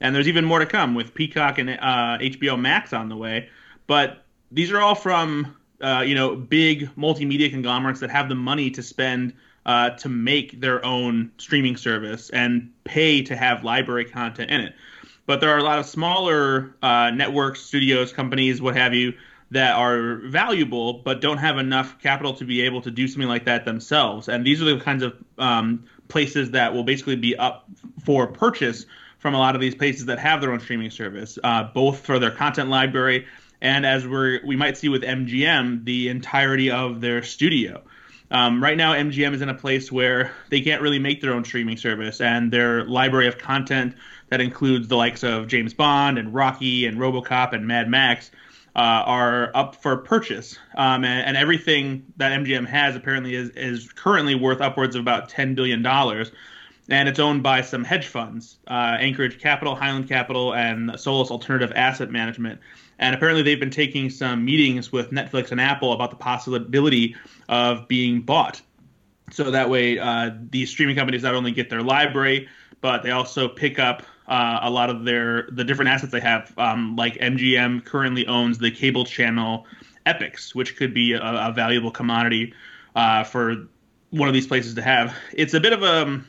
And 0.00 0.12
there's 0.12 0.26
even 0.26 0.44
more 0.44 0.58
to 0.58 0.66
come 0.66 0.96
with 0.96 1.14
Peacock 1.14 1.58
and 1.58 1.70
uh, 1.70 2.18
HBO 2.20 2.58
Max 2.58 2.92
on 2.92 3.08
the 3.08 3.16
way. 3.16 3.48
But 3.86 4.24
these 4.50 4.72
are 4.72 4.80
all 4.80 4.96
from 4.96 5.56
uh, 5.80 6.02
you 6.04 6.16
know 6.16 6.34
big 6.34 6.90
multimedia 6.96 7.50
conglomerates 7.50 8.00
that 8.00 8.10
have 8.10 8.28
the 8.28 8.34
money 8.34 8.72
to 8.72 8.82
spend 8.82 9.34
uh, 9.64 9.90
to 9.90 10.08
make 10.08 10.60
their 10.60 10.84
own 10.84 11.30
streaming 11.38 11.76
service 11.76 12.30
and 12.30 12.72
pay 12.82 13.22
to 13.22 13.36
have 13.36 13.62
library 13.62 14.06
content 14.06 14.50
in 14.50 14.60
it. 14.60 14.74
But 15.30 15.40
there 15.40 15.50
are 15.50 15.58
a 15.58 15.62
lot 15.62 15.78
of 15.78 15.86
smaller 15.86 16.74
uh, 16.82 17.12
networks, 17.12 17.60
studios, 17.60 18.12
companies, 18.12 18.60
what 18.60 18.74
have 18.74 18.94
you, 18.94 19.14
that 19.52 19.76
are 19.76 20.16
valuable 20.16 20.94
but 21.04 21.20
don't 21.20 21.38
have 21.38 21.56
enough 21.56 22.00
capital 22.00 22.34
to 22.34 22.44
be 22.44 22.62
able 22.62 22.82
to 22.82 22.90
do 22.90 23.06
something 23.06 23.28
like 23.28 23.44
that 23.44 23.64
themselves. 23.64 24.28
And 24.28 24.44
these 24.44 24.60
are 24.60 24.64
the 24.64 24.80
kinds 24.80 25.04
of 25.04 25.14
um, 25.38 25.84
places 26.08 26.50
that 26.50 26.74
will 26.74 26.82
basically 26.82 27.14
be 27.14 27.36
up 27.36 27.68
for 28.04 28.26
purchase 28.26 28.86
from 29.20 29.34
a 29.34 29.38
lot 29.38 29.54
of 29.54 29.60
these 29.60 29.76
places 29.76 30.06
that 30.06 30.18
have 30.18 30.40
their 30.40 30.50
own 30.50 30.58
streaming 30.58 30.90
service, 30.90 31.38
uh, 31.44 31.62
both 31.62 32.00
for 32.00 32.18
their 32.18 32.32
content 32.32 32.68
library 32.68 33.28
and 33.60 33.86
as 33.86 34.04
we 34.04 34.40
we 34.44 34.56
might 34.56 34.78
see 34.78 34.88
with 34.88 35.02
MGM, 35.02 35.84
the 35.84 36.08
entirety 36.08 36.72
of 36.72 37.00
their 37.00 37.22
studio. 37.22 37.82
Um, 38.32 38.62
right 38.62 38.76
now, 38.76 38.94
MGM 38.94 39.34
is 39.34 39.42
in 39.42 39.48
a 39.48 39.54
place 39.54 39.90
where 39.90 40.32
they 40.50 40.60
can't 40.60 40.82
really 40.82 41.00
make 41.00 41.20
their 41.20 41.32
own 41.32 41.44
streaming 41.44 41.76
service, 41.76 42.20
and 42.20 42.52
their 42.52 42.84
library 42.84 43.26
of 43.26 43.38
content 43.38 43.96
that 44.30 44.40
includes 44.40 44.88
the 44.88 44.96
likes 44.96 45.22
of 45.22 45.48
James 45.48 45.74
Bond 45.74 46.18
and 46.18 46.32
Rocky 46.32 46.86
and 46.86 46.98
RoboCop 46.98 47.52
and 47.52 47.66
Mad 47.66 47.88
Max 47.88 48.30
uh, 48.74 48.78
are 48.78 49.50
up 49.54 49.76
for 49.76 49.96
purchase. 49.98 50.58
Um, 50.76 51.04
and, 51.04 51.26
and, 51.26 51.36
everything 51.36 52.12
that 52.16 52.32
MGM 52.32 52.66
has 52.66 52.94
apparently 52.94 53.34
is, 53.34 53.50
is 53.50 53.92
currently 53.92 54.36
worth 54.36 54.60
upwards 54.60 54.94
of 54.94 55.00
about 55.00 55.28
$10 55.28 55.56
billion. 55.56 55.84
And 55.84 57.08
it's 57.08 57.18
owned 57.18 57.42
by 57.42 57.62
some 57.62 57.84
hedge 57.84 58.06
funds, 58.06 58.58
uh, 58.68 58.96
Anchorage 58.98 59.40
Capital, 59.40 59.74
Highland 59.74 60.08
Capital, 60.08 60.54
and 60.54 60.98
Solus 60.98 61.30
Alternative 61.30 61.72
Asset 61.74 62.10
Management. 62.10 62.60
And 62.98 63.14
apparently, 63.14 63.42
they've 63.42 63.60
been 63.60 63.70
taking 63.70 64.10
some 64.10 64.44
meetings 64.44 64.92
with 64.92 65.10
Netflix 65.10 65.52
and 65.52 65.60
Apple 65.60 65.92
about 65.92 66.10
the 66.10 66.16
possibility 66.16 67.16
of 67.48 67.88
being 67.88 68.20
bought. 68.22 68.60
So 69.32 69.50
that 69.52 69.70
way, 69.70 69.98
uh, 69.98 70.30
these 70.50 70.70
streaming 70.70 70.96
companies 70.96 71.22
not 71.22 71.34
only 71.34 71.52
get 71.52 71.70
their 71.70 71.82
library, 71.82 72.48
but 72.80 73.02
they 73.02 73.10
also 73.10 73.48
pick 73.48 73.78
up 73.78 74.02
uh, 74.30 74.60
a 74.62 74.70
lot 74.70 74.88
of 74.88 75.04
their 75.04 75.48
the 75.50 75.64
different 75.64 75.90
assets 75.90 76.12
they 76.12 76.20
have. 76.20 76.56
Um, 76.56 76.96
like 76.96 77.14
MGM 77.14 77.84
currently 77.84 78.26
owns 78.26 78.58
the 78.58 78.70
cable 78.70 79.04
channel 79.04 79.66
Epix, 80.06 80.54
which 80.54 80.76
could 80.76 80.94
be 80.94 81.12
a, 81.12 81.20
a 81.20 81.52
valuable 81.52 81.90
commodity 81.90 82.54
uh, 82.94 83.24
for 83.24 83.68
one 84.10 84.28
of 84.28 84.34
these 84.34 84.46
places 84.46 84.74
to 84.74 84.82
have. 84.82 85.14
It's 85.32 85.52
a 85.52 85.60
bit 85.60 85.72
of 85.72 85.82
a, 85.82 86.22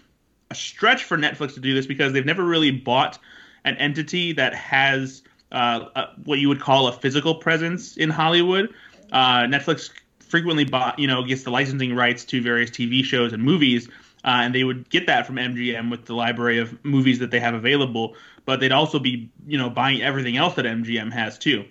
a 0.49 0.55
stretch 0.55 1.03
for 1.03 1.17
Netflix 1.17 1.53
to 1.53 1.59
do 1.59 1.73
this 1.73 1.85
because 1.85 2.11
they've 2.11 2.25
never 2.25 2.43
really 2.43 2.71
bought 2.71 3.19
an 3.63 3.77
entity 3.77 4.33
that 4.33 4.55
has 4.55 5.21
uh, 5.51 5.85
a, 5.95 6.07
what 6.23 6.39
you 6.39 6.49
would 6.49 6.59
call 6.59 6.87
a 6.87 6.91
physical 6.91 7.35
presence 7.35 7.97
in 7.97 8.09
Hollywood. 8.09 8.73
Uh, 9.11 9.41
Netflix 9.41 9.91
frequently 10.19 10.63
bought, 10.63 10.97
you 10.97 11.07
know, 11.07 11.23
gets 11.23 11.43
the 11.43 11.51
licensing 11.51 11.95
rights 11.95 12.25
to 12.25 12.41
various 12.41 12.71
TV 12.71 13.03
shows 13.03 13.33
and 13.33 13.43
movies, 13.43 13.89
uh, 14.23 14.41
and 14.43 14.55
they 14.55 14.63
would 14.63 14.89
get 14.89 15.07
that 15.07 15.25
from 15.25 15.35
MGM 15.35 15.89
with 15.89 16.05
the 16.05 16.13
library 16.13 16.59
of 16.59 16.83
movies 16.83 17.19
that 17.19 17.31
they 17.31 17.39
have 17.39 17.53
available. 17.53 18.15
But 18.45 18.59
they'd 18.59 18.71
also 18.71 18.99
be, 18.99 19.29
you 19.45 19.57
know, 19.57 19.69
buying 19.69 20.01
everything 20.01 20.37
else 20.37 20.55
that 20.55 20.65
MGM 20.65 21.11
has 21.11 21.37
too. 21.37 21.65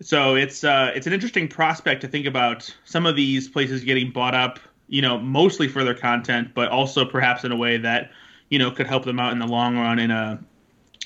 So 0.00 0.34
it's 0.34 0.64
uh, 0.64 0.92
it's 0.94 1.06
an 1.06 1.12
interesting 1.12 1.48
prospect 1.48 2.02
to 2.02 2.08
think 2.08 2.26
about 2.26 2.74
some 2.84 3.06
of 3.06 3.16
these 3.16 3.48
places 3.48 3.82
getting 3.84 4.10
bought 4.10 4.34
up, 4.34 4.58
you 4.88 5.00
know, 5.00 5.18
mostly 5.18 5.68
for 5.68 5.84
their 5.84 5.94
content, 5.94 6.52
but 6.54 6.68
also 6.68 7.04
perhaps 7.04 7.44
in 7.44 7.52
a 7.52 7.56
way 7.56 7.78
that 7.78 8.10
you 8.50 8.58
know 8.58 8.70
could 8.70 8.86
help 8.86 9.04
them 9.04 9.18
out 9.18 9.32
in 9.32 9.38
the 9.38 9.46
long 9.46 9.76
run 9.76 9.98
in 9.98 10.10
a 10.10 10.38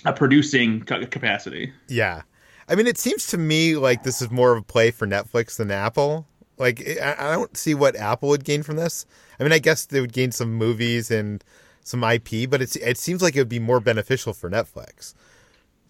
a 0.05 0.13
producing 0.13 0.81
capacity. 0.81 1.73
Yeah. 1.89 2.23
I 2.69 2.75
mean, 2.75 2.87
it 2.87 2.99
seems 2.99 3.27
to 3.29 3.39
me 3.39 3.77
like 3.77 4.03
this 4.03 4.23
is 4.23 4.31
more 4.31 4.53
of 4.53 4.59
a 4.59 4.65
play 4.65 4.91
for 4.91 5.07
Netflix 5.07 5.57
than 5.57 5.71
Apple. 5.71 6.27
Like, 6.61 6.87
I 7.01 7.33
don't 7.33 7.57
see 7.57 7.75
what 7.75 7.97
Apple 7.97 8.29
would 8.29 8.45
gain 8.45 8.63
from 8.63 8.77
this. 8.77 9.07
I 9.39 9.43
mean, 9.43 9.53
I 9.53 9.59
guess 9.59 9.87
they 9.87 10.01
would 10.01 10.13
gain 10.13 10.31
some 10.31 10.53
movies 10.53 11.11
and 11.11 11.43
some 11.83 12.05
IP, 12.05 12.49
but 12.51 12.61
it's 12.61 12.77
it 12.77 12.99
seems 12.99 13.23
like 13.23 13.35
it 13.35 13.41
would 13.41 13.49
be 13.49 13.59
more 13.59 13.81
beneficial 13.81 14.35
for 14.35 14.51
Netflix, 14.51 15.15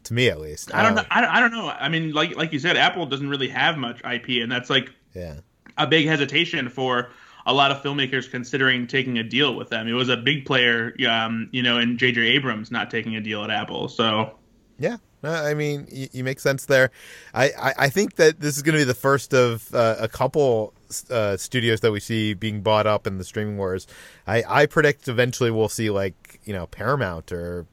to 0.04 0.14
me 0.14 0.28
at 0.28 0.40
least. 0.40 0.72
I 0.72 0.84
don't 0.84 0.94
know. 0.94 1.04
I, 1.10 1.26
I 1.26 1.40
don't 1.40 1.50
know. 1.50 1.68
I 1.68 1.88
mean, 1.88 2.12
like 2.12 2.36
like 2.36 2.52
you 2.52 2.60
said, 2.60 2.76
Apple 2.76 3.06
doesn't 3.06 3.28
really 3.28 3.48
have 3.48 3.76
much 3.78 4.00
IP, 4.04 4.42
and 4.42 4.50
that's 4.50 4.70
like 4.70 4.92
yeah 5.12 5.40
a 5.76 5.88
big 5.88 6.06
hesitation 6.06 6.68
for 6.68 7.10
a 7.46 7.52
lot 7.52 7.72
of 7.72 7.82
filmmakers 7.82 8.30
considering 8.30 8.86
taking 8.86 9.18
a 9.18 9.24
deal 9.24 9.56
with 9.56 9.70
them. 9.70 9.88
It 9.88 9.92
was 9.92 10.08
a 10.08 10.16
big 10.16 10.44
player, 10.44 10.94
um, 11.08 11.48
you 11.52 11.62
know, 11.62 11.78
in 11.78 11.98
J.J. 11.98 12.20
Abrams 12.20 12.70
not 12.70 12.90
taking 12.90 13.16
a 13.16 13.20
deal 13.20 13.42
at 13.42 13.50
Apple. 13.50 13.88
So 13.88 14.36
yeah, 14.80 14.96
I 15.22 15.52
mean, 15.52 15.86
you, 15.92 16.08
you, 16.10 16.24
make 16.24 16.40
sense 16.40 16.64
there. 16.64 16.90
I, 17.34 17.50
I, 17.50 17.74
I, 17.78 17.88
think 17.90 18.16
that 18.16 18.40
this 18.40 18.56
is 18.56 18.62
going 18.62 18.72
to 18.72 18.80
be 18.80 18.84
the 18.84 18.94
first 18.94 19.34
of 19.34 19.72
uh, 19.74 19.96
a 20.00 20.08
couple 20.08 20.72
uh, 21.10 21.36
studios 21.36 21.80
that 21.80 21.92
we 21.92 22.00
see 22.00 22.32
being 22.32 22.62
bought 22.62 22.86
up 22.86 23.06
in 23.06 23.18
the 23.18 23.24
streaming 23.24 23.58
wars. 23.58 23.86
I, 24.26 24.42
I 24.48 24.66
predict 24.66 25.06
eventually 25.06 25.50
we'll 25.50 25.68
see 25.68 25.90
like 25.90 26.40
you 26.44 26.54
know 26.54 26.66
Paramount 26.66 27.30
or 27.30 27.66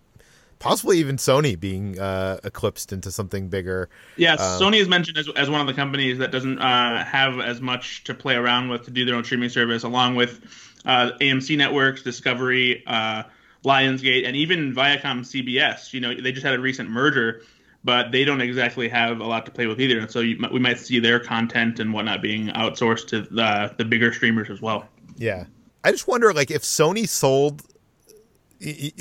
possibly 0.60 0.98
even 0.98 1.16
Sony 1.16 1.58
being 1.58 1.98
uh, 1.98 2.40
eclipsed 2.44 2.92
into 2.92 3.12
something 3.12 3.48
bigger. 3.48 3.88
Yes, 4.18 4.42
um, 4.42 4.62
Sony 4.62 4.82
is 4.82 4.90
mentioned 4.90 5.18
as, 5.18 5.30
as 5.38 5.50
one 5.50 5.62
of 5.62 5.68
the 5.68 5.74
companies 5.74 6.18
that 6.18 6.32
doesn't 6.32 6.60
uh, 6.60 7.06
have 7.06 7.40
as 7.40 7.62
much 7.62 8.04
to 8.04 8.14
play 8.14 8.36
around 8.36 8.68
with 8.68 8.84
to 8.84 8.92
do 8.92 9.06
their 9.06 9.16
own 9.16 9.24
streaming 9.24 9.50
service, 9.50 9.84
along 9.84 10.16
with 10.16 10.44
uh, 10.86 11.12
AMC 11.22 11.58
Networks, 11.58 12.02
Discovery, 12.02 12.84
uh, 12.86 13.24
Lionsgate, 13.66 14.26
and 14.26 14.36
even 14.36 14.74
Viacom 14.74 15.22
CBS. 15.22 15.94
You 15.94 16.02
know, 16.02 16.14
they 16.14 16.32
just 16.32 16.46
had 16.46 16.56
a 16.56 16.60
recent 16.60 16.90
merger, 16.90 17.42
but 17.84 18.12
they 18.12 18.26
don't 18.26 18.42
exactly 18.42 18.90
have 18.90 19.20
a 19.20 19.26
lot 19.26 19.46
to 19.46 19.52
play 19.52 19.68
with 19.68 19.80
either. 19.80 20.00
And 20.00 20.12
so 20.12 20.20
you, 20.20 20.38
we 20.52 20.60
might 20.60 20.80
see 20.80 21.00
their 21.00 21.20
content 21.20 21.80
and 21.80 21.94
whatnot 21.94 22.22
being 22.22 22.48
outsourced 22.48 23.08
to 23.08 23.22
the, 23.22 23.74
the 23.78 23.86
bigger 23.86 24.14
streamers 24.14 24.50
as 24.50 24.62
well. 24.62 24.88
Yeah. 25.16 25.46
I 25.84 25.92
just 25.92 26.08
wonder, 26.08 26.34
like, 26.34 26.52
if 26.52 26.64
Sony 26.64 27.08
sold 27.08 27.64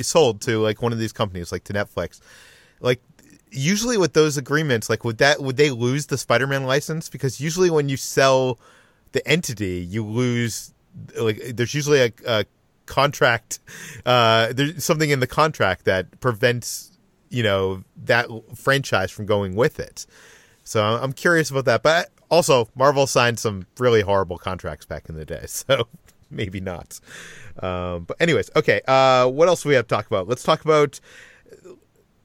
sold 0.02 0.40
to 0.42 0.58
like 0.58 0.82
one 0.82 0.92
of 0.92 0.98
these 0.98 1.12
companies, 1.12 1.52
like 1.52 1.64
to 1.64 1.72
Netflix, 1.72 2.20
like 2.80 3.00
usually 3.50 3.96
with 3.96 4.12
those 4.12 4.36
agreements, 4.36 4.90
like 4.90 5.04
would 5.04 5.18
that 5.18 5.40
would 5.40 5.56
they 5.56 5.70
lose 5.70 6.06
the 6.06 6.18
Spider-Man 6.18 6.64
license? 6.64 7.08
Because 7.08 7.40
usually 7.40 7.70
when 7.70 7.88
you 7.88 7.96
sell 7.96 8.58
the 9.12 9.26
entity, 9.26 9.86
you 9.88 10.04
lose 10.04 10.72
like 11.18 11.40
there's 11.54 11.74
usually 11.74 12.00
a, 12.00 12.12
a 12.26 12.44
contract. 12.86 13.58
Uh, 14.04 14.52
there's 14.52 14.84
something 14.84 15.10
in 15.10 15.20
the 15.20 15.26
contract 15.26 15.84
that 15.84 16.20
prevents 16.20 16.92
you 17.30 17.42
know 17.42 17.82
that 18.04 18.28
franchise 18.54 19.10
from 19.10 19.26
going 19.26 19.54
with 19.54 19.78
it. 19.78 20.06
So 20.64 20.82
I'm 20.82 21.12
curious 21.12 21.50
about 21.50 21.64
that, 21.66 21.82
but 21.82 22.10
also 22.30 22.68
Marvel 22.74 23.06
signed 23.06 23.38
some 23.38 23.66
really 23.78 24.00
horrible 24.00 24.38
contracts 24.38 24.84
back 24.84 25.08
in 25.08 25.16
the 25.16 25.24
day, 25.24 25.44
so 25.46 25.88
maybe 26.30 26.60
not. 26.60 27.00
Um, 27.60 28.04
but 28.04 28.16
anyways, 28.20 28.50
okay. 28.56 28.80
Uh, 28.86 29.28
what 29.28 29.48
else 29.48 29.62
do 29.62 29.68
we 29.68 29.74
have 29.74 29.86
to 29.86 29.94
talk 29.94 30.06
about? 30.06 30.28
Let's 30.28 30.42
talk 30.42 30.64
about 30.64 31.00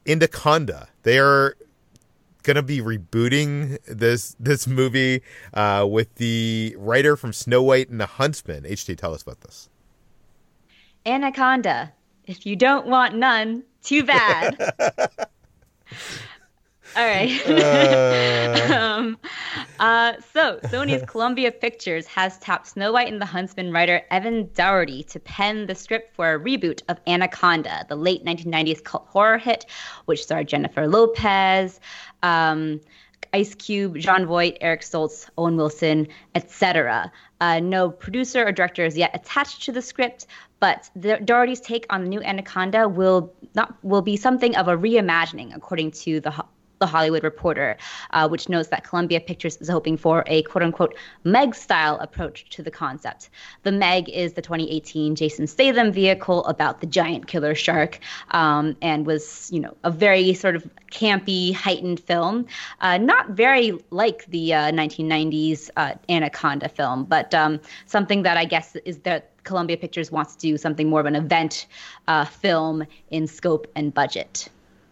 Anaconda. 0.08 0.88
They 1.04 1.19
are 1.19 1.56
gonna 2.43 2.63
be 2.63 2.82
rebooting 2.82 3.78
this 3.86 4.36
this 4.39 4.67
movie 4.67 5.21
uh, 5.54 5.86
with 5.89 6.15
the 6.15 6.76
writer 6.78 7.15
from 7.15 7.34
Snow 7.34 7.62
White 7.62 7.89
and 7.89 8.00
the 8.00 8.06
Huntsman. 8.06 8.63
HT, 8.63 8.97
tell 8.97 9.13
us 9.13 9.21
about 9.21 9.41
this. 9.41 9.69
Anaconda. 11.05 11.91
If 12.25 12.45
you 12.45 12.55
don't 12.55 12.87
want 12.87 13.15
none, 13.15 13.63
too 13.83 14.03
bad. 14.03 14.55
All 16.95 17.05
right. 17.05 17.31
Uh... 17.47 18.75
um, 18.79 19.17
uh, 19.79 20.13
so, 20.33 20.59
Sony's 20.65 21.03
Columbia 21.07 21.51
Pictures 21.51 22.05
has 22.07 22.37
tapped 22.39 22.67
Snow 22.67 22.91
White 22.91 23.11
and 23.11 23.21
the 23.21 23.25
Huntsman 23.25 23.71
writer 23.71 24.01
Evan 24.11 24.49
Daugherty 24.53 25.03
to 25.03 25.19
pen 25.19 25.67
the 25.67 25.75
script 25.75 26.13
for 26.15 26.33
a 26.33 26.39
reboot 26.39 26.81
of 26.89 26.99
Anaconda, 27.07 27.85
the 27.87 27.95
late 27.95 28.25
1990s 28.25 28.83
cult 28.83 29.07
horror 29.07 29.37
hit, 29.37 29.65
which 30.05 30.23
starred 30.23 30.47
Jennifer 30.47 30.87
Lopez, 30.87 31.79
um, 32.23 32.81
Ice 33.33 33.55
Cube, 33.55 33.97
Jon 33.97 34.25
Voight, 34.25 34.57
Eric 34.59 34.81
Stoltz, 34.81 35.29
Owen 35.37 35.55
Wilson, 35.55 36.07
etc. 36.35 37.11
Uh, 37.39 37.59
no 37.59 37.89
producer 37.89 38.45
or 38.45 38.51
director 38.51 38.83
is 38.83 38.97
yet 38.97 39.11
attached 39.13 39.63
to 39.63 39.71
the 39.71 39.81
script, 39.81 40.27
but 40.62 40.89
the, 40.95 41.17
Daugherty's 41.17 41.60
take 41.60 41.86
on 41.89 42.04
the 42.04 42.08
new 42.08 42.21
Anaconda 42.21 42.88
will 42.88 43.34
not 43.54 43.76
will 43.84 44.02
be 44.02 44.15
something 44.15 44.56
of 44.56 44.69
a 44.69 44.78
reimagining, 44.78 45.54
according 45.54 45.91
to 45.91 46.21
the 46.21 46.45
the 46.82 46.88
Hollywood 46.88 47.24
Reporter, 47.24 47.78
uh, 48.10 48.28
which 48.28 48.50
notes 48.50 48.69
that 48.69 48.84
Columbia 48.84 49.21
Pictures 49.21 49.56
is 49.58 49.69
hoping 49.69 49.97
for 49.97 50.24
a 50.28 50.41
quote 50.43 50.63
unquote 50.63 50.97
Meg 51.24 51.56
style 51.56 51.97
approach 52.00 52.50
to 52.50 52.63
the 52.63 52.71
concept. 52.71 53.30
The 53.63 53.71
Meg 53.71 54.10
is 54.10 54.34
the 54.34 54.41
2018 54.41 55.15
Jason 55.15 55.47
Statham 55.47 55.91
vehicle 55.91 56.43
about 56.45 56.82
the 56.82 56.88
giant 56.88 57.28
killer 57.28 57.54
shark 57.54 58.00
um, 58.32 58.76
and 58.82 59.06
was, 59.06 59.50
you 59.54 59.60
know, 59.60 59.78
a 59.84 59.91
very 59.91 60.34
sort 60.34 60.56
of 60.56 60.67
campy, 60.91 61.54
heightened 61.54 62.00
film. 62.00 62.47
Uh, 62.82 62.97
not 62.97 63.30
very 63.30 63.78
like 63.91 64.26
the 64.26 64.54
uh, 64.54 64.71
1990s 64.71 65.69
uh, 65.78 65.93
Anaconda 66.10 66.67
film, 66.67 67.06
but 67.06 67.34
um, 67.36 67.62
something 67.86 68.24
that 68.24 68.38
I 68.38 68.45
guess 68.45 68.76
is 68.86 68.97
that 69.00 69.31
Columbia 69.43 69.77
Pictures 69.77 70.12
wants 70.12 70.36
to 70.36 70.41
do 70.41 70.58
something 70.58 70.89
more 70.89 70.99
of 70.99 71.06
an 71.06 71.15
event 71.15 71.67
uh, 72.08 72.25
film 72.25 72.86
in 73.10 73.27
scope 73.27 73.67
and 73.75 73.93
budget. 73.93 74.49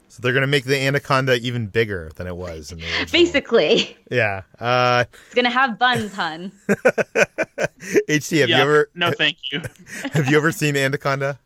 So 0.09 0.21
they're 0.23 0.33
gonna 0.33 0.47
make 0.47 0.65
the 0.65 0.75
anaconda 0.75 1.35
even 1.35 1.67
bigger 1.67 2.09
than 2.15 2.25
it 2.25 2.35
was 2.35 2.71
in 2.71 2.79
the. 2.79 3.09
Basically. 3.11 3.95
Yeah. 4.09 4.41
Uh, 4.59 5.05
it's 5.27 5.35
gonna 5.35 5.51
have 5.51 5.77
buns, 5.77 6.13
hun. 6.13 6.51
HT, 6.67 8.39
have 8.39 8.49
you 8.49 8.55
ever? 8.55 8.89
No, 8.95 9.11
thank 9.11 9.37
you. 9.51 9.61
have 10.11 10.27
you 10.29 10.37
ever 10.37 10.51
seen 10.51 10.75
Anaconda? 10.75 11.39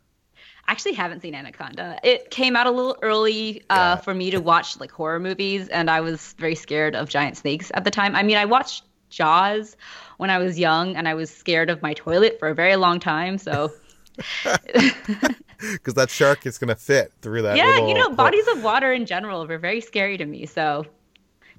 actually 0.68 0.94
haven't 0.94 1.22
seen 1.22 1.36
Anaconda. 1.36 2.00
It 2.04 2.32
came 2.32 2.56
out 2.56 2.68
a 2.68 2.72
little 2.72 2.98
early 3.02 3.62
uh, 3.70 3.76
yeah. 3.76 3.96
for 3.98 4.14
me 4.14 4.32
to 4.32 4.40
watch 4.40 4.80
like 4.80 4.92
horror 4.92 5.20
movies, 5.20 5.68
and 5.68 5.90
I 5.90 6.02
was 6.02 6.34
very 6.38 6.56
scared 6.56 6.96
of 6.96 7.10
giant 7.10 7.38
snakes 7.38 7.72
at 7.74 7.84
the 7.84 7.92
time. 7.92 8.16
I 8.16 8.24
mean, 8.24 8.38
I 8.38 8.46
watched 8.46 8.84
Jaws 9.14 9.78
when 10.18 10.30
I 10.30 10.38
was 10.38 10.60
young, 10.60 10.96
and 10.96 11.08
I 11.08 11.14
was 11.14 11.30
scared 11.30 11.70
of 11.70 11.82
my 11.82 11.94
toilet 11.94 12.40
for 12.40 12.50
a 12.50 12.56
very 12.56 12.76
long 12.76 13.00
time. 13.00 13.38
So 13.38 13.72
because 14.44 15.94
that 15.96 16.10
shark 16.10 16.46
is 16.46 16.58
going 16.58 16.70
to 16.70 16.76
fit 16.76 17.12
through 17.22 17.44
that. 17.44 17.58
Yeah, 17.58 17.88
you 17.88 17.94
know, 17.94 18.04
hole. 18.04 18.16
bodies 18.16 18.48
of 18.50 18.64
water 18.64 18.92
in 18.94 19.06
general 19.06 19.46
were 19.48 19.58
very 19.58 19.82
scary 19.82 20.18
to 20.18 20.26
me, 20.26 20.46
so 20.46 20.86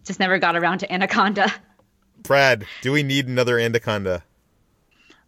just 0.05 0.21
never 0.21 0.39
got 0.39 0.57
around 0.57 0.79
to 0.79 0.93
anaconda. 0.93 1.53
Brad, 2.23 2.65
do 2.83 2.93
we 2.93 3.03
need 3.03 3.29
another 3.29 3.59
anaconda? 3.59 4.23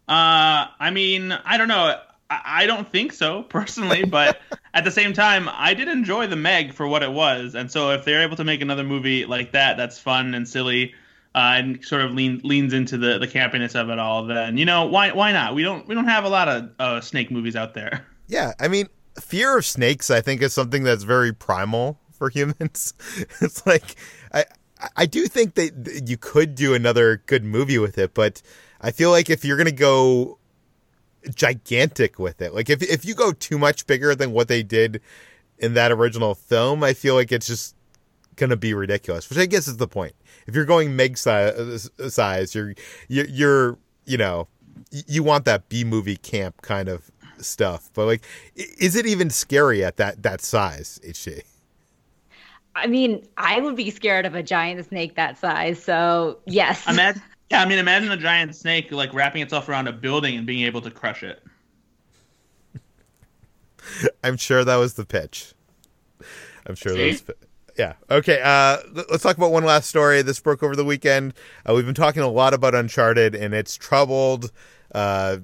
Uh, 0.07 0.67
I 0.79 0.89
mean, 0.91 1.31
I 1.31 1.57
don't 1.57 1.67
know. 1.67 1.99
I, 2.29 2.41
I 2.45 2.65
don't 2.65 2.89
think 2.89 3.13
so 3.13 3.43
personally, 3.49 4.05
but 4.05 4.39
at 4.73 4.83
the 4.83 4.91
same 4.91 5.13
time, 5.13 5.49
I 5.51 5.73
did 5.73 5.87
enjoy 5.87 6.27
the 6.27 6.35
Meg 6.35 6.73
for 6.73 6.87
what 6.87 7.03
it 7.03 7.11
was, 7.11 7.55
and 7.55 7.71
so 7.71 7.91
if 7.91 8.05
they're 8.05 8.23
able 8.23 8.37
to 8.37 8.43
make 8.43 8.61
another 8.61 8.83
movie 8.83 9.25
like 9.25 9.51
that, 9.51 9.77
that's 9.77 9.99
fun 9.99 10.33
and 10.33 10.47
silly 10.47 10.93
uh, 11.37 11.53
and 11.53 11.85
sort 11.85 12.01
of 12.01 12.13
lean, 12.13 12.41
leans 12.43 12.73
into 12.73 12.97
the, 12.97 13.19
the 13.19 13.27
campiness 13.27 13.79
of 13.79 13.91
it 13.91 13.99
all, 13.99 14.25
then 14.25 14.57
you 14.57 14.65
know 14.65 14.87
why 14.87 15.11
why 15.11 15.31
not? 15.31 15.53
We 15.53 15.61
don't 15.61 15.87
we 15.87 15.93
don't 15.93 16.07
have 16.07 16.23
a 16.23 16.29
lot 16.29 16.47
of 16.47 16.71
uh, 16.79 16.99
snake 16.99 17.29
movies 17.29 17.55
out 17.55 17.73
there. 17.73 18.05
Yeah, 18.29 18.51
I 18.59 18.67
mean, 18.67 18.87
fear 19.21 19.57
of 19.57 19.65
snakes, 19.65 20.11
I 20.11 20.19
think, 20.19 20.41
is 20.41 20.53
something 20.53 20.83
that's 20.83 21.03
very 21.03 21.31
primal 21.31 21.97
for 22.11 22.29
humans. 22.33 22.93
it's 23.39 23.65
like 23.65 23.95
I 24.33 24.43
I 24.97 25.05
do 25.05 25.27
think 25.27 25.55
that 25.55 26.03
you 26.05 26.17
could 26.17 26.53
do 26.53 26.73
another 26.73 27.23
good 27.25 27.45
movie 27.45 27.77
with 27.77 27.97
it, 27.97 28.13
but 28.13 28.41
I 28.81 28.91
feel 28.91 29.11
like 29.11 29.29
if 29.29 29.45
you're 29.45 29.55
gonna 29.55 29.71
go 29.71 30.39
gigantic 31.33 32.19
with 32.19 32.41
it, 32.41 32.53
like 32.53 32.69
if 32.69 32.83
if 32.83 33.05
you 33.05 33.15
go 33.15 33.31
too 33.31 33.57
much 33.57 33.87
bigger 33.87 34.13
than 34.13 34.33
what 34.33 34.49
they 34.49 34.61
did 34.61 34.99
in 35.57 35.73
that 35.75 35.93
original 35.93 36.35
film, 36.35 36.83
I 36.83 36.93
feel 36.93 37.15
like 37.15 37.31
it's 37.31 37.47
just 37.47 37.77
gonna 38.35 38.57
be 38.57 38.73
ridiculous. 38.73 39.29
Which 39.29 39.39
I 39.39 39.45
guess 39.45 39.69
is 39.69 39.77
the 39.77 39.87
point 39.87 40.15
if 40.47 40.55
you're 40.55 40.65
going 40.65 40.95
Meg 40.95 41.17
size, 41.17 41.89
uh, 41.99 42.09
size 42.09 42.55
you're 42.55 42.73
you're, 43.07 43.27
you're 43.27 43.77
you 44.05 44.17
know 44.17 44.47
you 44.91 45.23
want 45.23 45.45
that 45.45 45.69
B 45.69 45.83
movie 45.83 46.17
camp 46.17 46.61
kind 46.61 46.89
of 46.89 47.11
stuff. 47.39 47.89
But 47.93 48.05
like, 48.05 48.23
is 48.55 48.95
it 48.95 49.05
even 49.05 49.29
scary 49.29 49.83
at 49.83 49.97
that 49.97 50.23
that 50.23 50.41
size? 50.41 50.99
HT. 51.05 51.43
I 52.75 52.87
mean, 52.87 53.27
I 53.37 53.59
would 53.59 53.75
be 53.75 53.89
scared 53.89 54.25
of 54.25 54.35
a 54.35 54.43
giant 54.43 54.85
snake 54.87 55.15
that 55.15 55.37
size. 55.37 55.81
So 55.81 56.37
yes. 56.45 56.87
Imagine, 56.87 57.23
yeah, 57.49 57.61
I 57.61 57.65
mean, 57.65 57.79
imagine 57.79 58.11
a 58.11 58.17
giant 58.17 58.55
snake 58.55 58.91
like 58.91 59.13
wrapping 59.13 59.41
itself 59.41 59.67
around 59.67 59.87
a 59.87 59.93
building 59.93 60.37
and 60.37 60.45
being 60.45 60.63
able 60.65 60.81
to 60.81 60.91
crush 60.91 61.23
it. 61.23 61.43
I'm 64.23 64.37
sure 64.37 64.63
that 64.63 64.75
was 64.75 64.93
the 64.93 65.05
pitch. 65.05 65.53
I'm 66.67 66.75
sure 66.75 66.93
See? 66.93 67.11
that 67.13 67.27
was. 67.27 67.46
Yeah. 67.77 67.93
Okay. 68.09 68.41
Uh, 68.43 68.77
let's 69.09 69.21
talk 69.21 69.37
about 69.37 69.51
one 69.51 69.63
last 69.63 69.87
story. 69.87 70.21
This 70.23 70.39
broke 70.39 70.63
over 70.63 70.75
the 70.75 70.83
weekend. 70.83 71.33
Uh, 71.67 71.73
we've 71.75 71.85
been 71.85 71.93
talking 71.93 72.23
a 72.23 72.27
lot 72.27 72.53
about 72.53 72.73
Uncharted 72.73 73.35
and 73.35 73.53
its 73.53 73.75
troubled, 73.75 74.51
uh, 74.95 75.37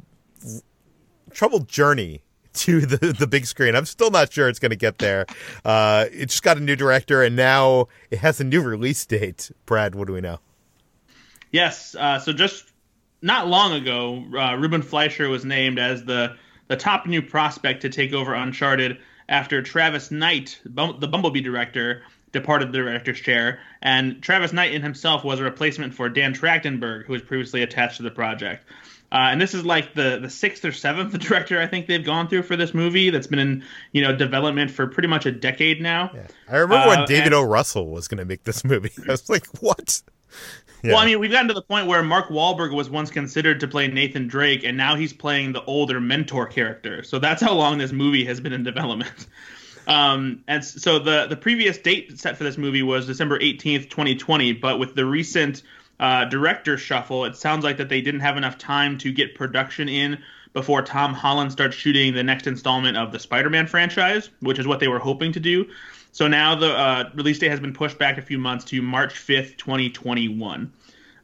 troubled 1.32 1.68
journey 1.68 2.24
to 2.54 2.82
the 2.82 3.14
the 3.14 3.28
big 3.28 3.46
screen. 3.46 3.76
I'm 3.76 3.86
still 3.86 4.10
not 4.10 4.34
sure 4.34 4.50
it's 4.50 4.60
going 4.60 4.72
to 4.72 4.76
get 4.76 4.98
there. 4.98 5.26
Uh, 5.64 6.06
it 6.12 6.28
just 6.28 6.44
got 6.44 6.58
a 6.58 6.60
new 6.60 6.76
director, 6.76 7.22
and 7.22 7.36
now 7.36 7.88
it 8.10 8.20
has 8.20 8.40
a 8.42 8.44
new 8.44 8.62
release 8.62 9.06
date. 9.06 9.52
Brad, 9.66 9.94
what 9.94 10.08
do 10.08 10.14
we 10.14 10.22
know? 10.22 10.40
Yes. 11.52 11.96
Uh, 11.96 12.18
so 12.18 12.34
just 12.34 12.66
not 13.22 13.48
long 13.48 13.74
ago, 13.74 14.24
uh, 14.36 14.56
Ruben 14.56 14.82
Fleischer 14.82 15.30
was 15.30 15.46
named 15.46 15.78
as 15.78 16.04
the 16.04 16.36
the 16.68 16.78
top 16.78 17.06
new 17.06 17.22
prospect 17.22 17.82
to 17.84 17.90
take 17.90 18.14
over 18.14 18.34
Uncharted 18.34 18.98
after 19.30 19.62
Travis 19.62 20.12
Knight, 20.12 20.60
the 20.66 21.08
Bumblebee 21.08 21.42
director, 21.42 22.04
departed 22.34 22.74
the 22.74 22.80
director's 22.80 23.20
chair, 23.20 23.60
and 23.82 24.22
Travis 24.22 24.52
Knight 24.52 24.74
in 24.74 24.82
himself 24.82 25.24
was 25.24 25.40
a 25.40 25.44
replacement 25.44 25.94
for 25.94 26.10
Dan 26.10 26.34
Trachtenberg, 26.34 27.06
who 27.06 27.14
was 27.14 27.22
previously 27.22 27.64
attached 27.64 27.98
to 27.98 28.04
the 28.04 28.12
project. 28.12 28.66
Uh, 29.14 29.30
and 29.30 29.40
this 29.40 29.54
is 29.54 29.64
like 29.64 29.94
the 29.94 30.18
the 30.20 30.30
sixth 30.30 30.66
or 30.66 30.72
seventh 30.72 31.18
director 31.20 31.62
I 31.62 31.68
think 31.68 31.86
they've 31.86 32.04
gone 32.04 32.28
through 32.28 32.44
for 32.44 32.56
this 32.58 32.74
movie 32.74 33.12
that's 33.12 33.28
been 33.28 33.40
in 33.40 33.64
you 33.92 34.02
know 34.02 34.16
development 34.16 34.72
for 34.72 34.88
pretty 34.88 35.08
much 35.08 35.28
a 35.28 35.32
decade 35.32 35.82
now. 35.82 36.10
Yeah. 36.14 36.28
I 36.50 36.58
remember 36.58 36.90
uh, 36.90 36.98
when 36.98 37.08
David 37.08 37.28
and, 37.28 37.36
O. 37.36 37.44
Russell 37.44 37.90
was 37.90 38.08
going 38.08 38.18
to 38.18 38.26
make 38.26 38.44
this 38.44 38.66
movie. 38.66 38.92
I 39.08 39.12
was 39.12 39.30
like, 39.30 39.46
what? 39.62 40.02
Yeah. 40.84 40.94
Well, 40.94 41.02
I 41.02 41.06
mean, 41.06 41.20
we've 41.20 41.32
gotten 41.32 41.48
to 41.48 41.54
the 41.54 41.62
point 41.62 41.88
where 41.88 42.04
Mark 42.04 42.28
Wahlberg 42.28 42.74
was 42.74 42.90
once 42.90 43.10
considered 43.10 43.62
to 43.62 43.68
play 43.68 43.88
Nathan 43.88 44.28
Drake, 44.28 44.66
and 44.66 44.76
now 44.76 44.96
he's 44.96 45.14
playing 45.14 45.54
the 45.54 45.64
older 45.64 46.02
mentor 46.02 46.46
character. 46.48 47.04
So 47.04 47.20
that's 47.20 47.42
how 47.42 47.54
long 47.54 47.78
this 47.78 47.94
movie 47.94 48.26
has 48.26 48.42
been 48.42 48.52
in 48.52 48.64
development. 48.64 49.28
Um, 49.88 50.44
and 50.48 50.64
so 50.64 51.00
the 51.00 51.28
the 51.28 51.36
previous 51.36 51.78
date 51.78 52.20
set 52.20 52.38
for 52.38 52.44
this 52.44 52.58
movie 52.58 52.84
was 52.84 53.06
December 53.06 53.40
18th, 53.40 53.90
2020. 53.90 54.54
But 54.54 54.80
with 54.80 54.96
the 54.96 55.06
recent 55.06 55.64
uh, 56.00 56.26
director 56.26 56.78
shuffle, 56.78 57.26
it 57.26 57.36
sounds 57.36 57.64
like 57.64 57.78
that 57.78 57.90
they 57.90 58.02
didn't 58.02 58.22
have 58.22 58.38
enough 58.38 58.58
time 58.58 58.98
to 59.00 59.12
get 59.12 59.36
production 59.36 59.90
in 59.90 60.20
before 60.54 60.82
Tom 60.82 61.14
Holland 61.14 61.52
starts 61.52 61.76
shooting 61.76 62.14
the 62.14 62.24
next 62.24 62.48
installment 62.48 62.96
of 62.96 63.12
the 63.12 63.20
Spider-Man 63.20 63.68
franchise, 63.68 64.30
which 64.40 64.60
is 64.60 64.68
what 64.68 64.80
they 64.80 64.88
were 64.88 65.00
hoping 65.00 65.32
to 65.34 65.40
do. 65.40 65.68
So 66.12 66.28
now 66.28 66.54
the 66.56 66.70
uh, 66.70 67.10
release 67.16 67.40
date 67.40 67.50
has 67.50 67.60
been 67.60 67.74
pushed 67.74 67.98
back 67.98 68.20
a 68.20 68.22
few 68.22 68.38
months 68.38 68.66
to 68.66 68.82
March 68.82 69.16
5th, 69.16 69.58
2021. 69.58 70.72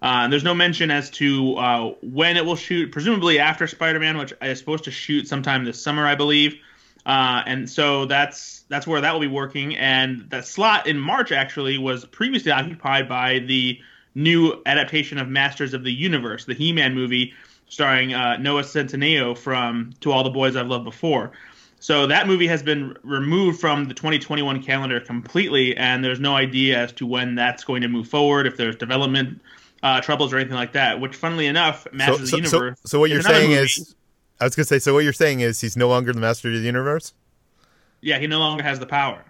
Uh, 0.01 0.27
there's 0.29 0.43
no 0.43 0.55
mention 0.55 0.89
as 0.89 1.09
to 1.11 1.55
uh, 1.57 1.93
when 2.01 2.37
it 2.37 2.45
will 2.45 2.55
shoot, 2.55 2.91
presumably 2.91 3.37
after 3.37 3.67
Spider-Man, 3.67 4.17
which 4.17 4.33
is 4.41 4.57
supposed 4.57 4.85
to 4.85 4.91
shoot 4.91 5.27
sometime 5.27 5.63
this 5.63 5.81
summer, 5.81 6.07
I 6.07 6.15
believe. 6.15 6.59
Uh, 7.09 7.41
and 7.47 7.67
so 7.67 8.05
that's 8.05 8.65
that's 8.69 8.85
where 8.85 9.01
that 9.01 9.11
will 9.11 9.19
be 9.19 9.25
working. 9.25 9.75
And 9.75 10.29
that 10.29 10.45
slot 10.45 10.85
in 10.85 10.99
March 10.99 11.31
actually 11.31 11.79
was 11.79 12.05
previously 12.05 12.51
occupied 12.51 13.09
by 13.09 13.39
the 13.39 13.79
new 14.13 14.61
adaptation 14.67 15.17
of 15.17 15.27
Masters 15.27 15.73
of 15.73 15.83
the 15.83 15.91
Universe, 15.91 16.45
the 16.45 16.53
He-Man 16.53 16.93
movie 16.93 17.33
starring 17.67 18.13
uh, 18.13 18.37
Noah 18.37 18.61
Centineo 18.61 19.35
from 19.35 19.93
To 20.01 20.11
All 20.11 20.23
the 20.23 20.29
Boys 20.29 20.55
I've 20.55 20.67
Loved 20.67 20.85
Before. 20.85 21.31
So 21.79 22.05
that 22.05 22.27
movie 22.27 22.45
has 22.45 22.61
been 22.61 22.95
removed 23.01 23.59
from 23.59 23.85
the 23.85 23.95
2021 23.95 24.61
calendar 24.61 24.99
completely, 24.99 25.75
and 25.75 26.03
there's 26.03 26.19
no 26.19 26.35
idea 26.35 26.77
as 26.77 26.91
to 26.93 27.07
when 27.07 27.33
that's 27.33 27.63
going 27.63 27.81
to 27.81 27.87
move 27.87 28.07
forward, 28.07 28.45
if 28.45 28.55
there's 28.55 28.75
development 28.75 29.41
uh, 29.81 29.99
troubles 30.01 30.31
or 30.31 30.37
anything 30.37 30.57
like 30.57 30.73
that. 30.73 30.99
Which, 31.01 31.15
funnily 31.15 31.47
enough, 31.47 31.87
Masters 31.91 32.29
so, 32.29 32.37
so, 32.37 32.37
of 32.37 32.51
the 32.51 32.57
Universe. 32.57 32.79
So, 32.81 32.87
so 32.89 32.99
what 32.99 33.09
you're 33.09 33.23
saying 33.23 33.49
movie. 33.49 33.63
is, 33.63 33.95
I 34.39 34.45
was 34.45 34.55
going 34.55 34.63
to 34.63 34.67
say, 34.67 34.79
so 34.79 34.93
what 34.93 35.03
you're 35.03 35.13
saying 35.13 35.41
is 35.41 35.59
he's 35.59 35.75
no 35.75 35.87
longer 35.87 36.13
the 36.13 36.19
Master 36.19 36.49
of 36.49 36.55
the 36.55 36.61
Universe. 36.61 37.13
Yeah, 38.01 38.19
he 38.19 38.27
no 38.27 38.39
longer 38.39 38.63
has 38.63 38.79
the 38.79 38.85
power. 38.85 39.23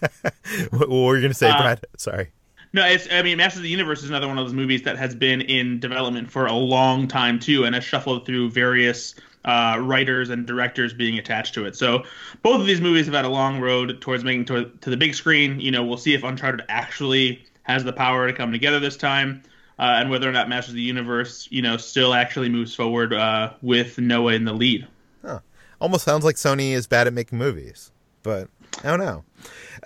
what, 0.70 0.88
were 0.88 1.16
you 1.16 1.22
going 1.22 1.32
to 1.32 1.34
say, 1.34 1.50
uh, 1.50 1.60
Brad? 1.60 1.84
Sorry. 1.96 2.30
No, 2.72 2.84
it's. 2.86 3.08
I 3.10 3.22
mean, 3.22 3.38
Masters 3.38 3.58
of 3.58 3.62
the 3.62 3.68
Universe 3.68 4.02
is 4.02 4.10
another 4.10 4.26
one 4.26 4.38
of 4.38 4.44
those 4.44 4.54
movies 4.54 4.82
that 4.82 4.96
has 4.96 5.14
been 5.14 5.40
in 5.40 5.78
development 5.78 6.30
for 6.30 6.46
a 6.46 6.52
long 6.52 7.06
time 7.06 7.38
too, 7.38 7.64
and 7.64 7.74
has 7.74 7.84
shuffled 7.84 8.26
through 8.26 8.50
various 8.50 9.14
uh, 9.44 9.78
writers 9.80 10.30
and 10.30 10.46
directors 10.46 10.92
being 10.92 11.18
attached 11.18 11.54
to 11.54 11.66
it. 11.66 11.76
So 11.76 12.04
both 12.42 12.60
of 12.60 12.66
these 12.66 12.80
movies 12.80 13.06
have 13.06 13.14
had 13.14 13.24
a 13.24 13.30
long 13.30 13.60
road 13.60 14.00
towards 14.00 14.24
making 14.24 14.46
to, 14.46 14.70
to 14.80 14.90
the 14.90 14.96
big 14.96 15.14
screen. 15.14 15.60
You 15.60 15.70
know, 15.70 15.84
we'll 15.84 15.98
see 15.98 16.14
if 16.14 16.24
Uncharted 16.24 16.64
actually 16.68 17.44
has 17.62 17.84
the 17.84 17.92
power 17.92 18.26
to 18.26 18.32
come 18.32 18.52
together 18.52 18.80
this 18.80 18.96
time, 18.96 19.42
uh, 19.78 19.96
and 20.00 20.10
whether 20.10 20.28
or 20.28 20.32
not 20.32 20.48
Masters 20.48 20.70
of 20.70 20.76
the 20.76 20.82
Universe, 20.82 21.48
you 21.50 21.62
know, 21.62 21.76
still 21.76 22.14
actually 22.14 22.48
moves 22.48 22.74
forward 22.74 23.12
uh, 23.12 23.52
with 23.62 23.98
Noah 23.98 24.34
in 24.34 24.44
the 24.44 24.52
lead. 24.52 24.86
Huh. 25.24 25.40
Almost 25.80 26.04
sounds 26.04 26.24
like 26.24 26.36
Sony 26.36 26.72
is 26.72 26.86
bad 26.86 27.06
at 27.06 27.12
making 27.12 27.38
movies, 27.38 27.92
but 28.22 28.48
I 28.82 28.88
don't 28.88 29.00
know. 29.00 29.24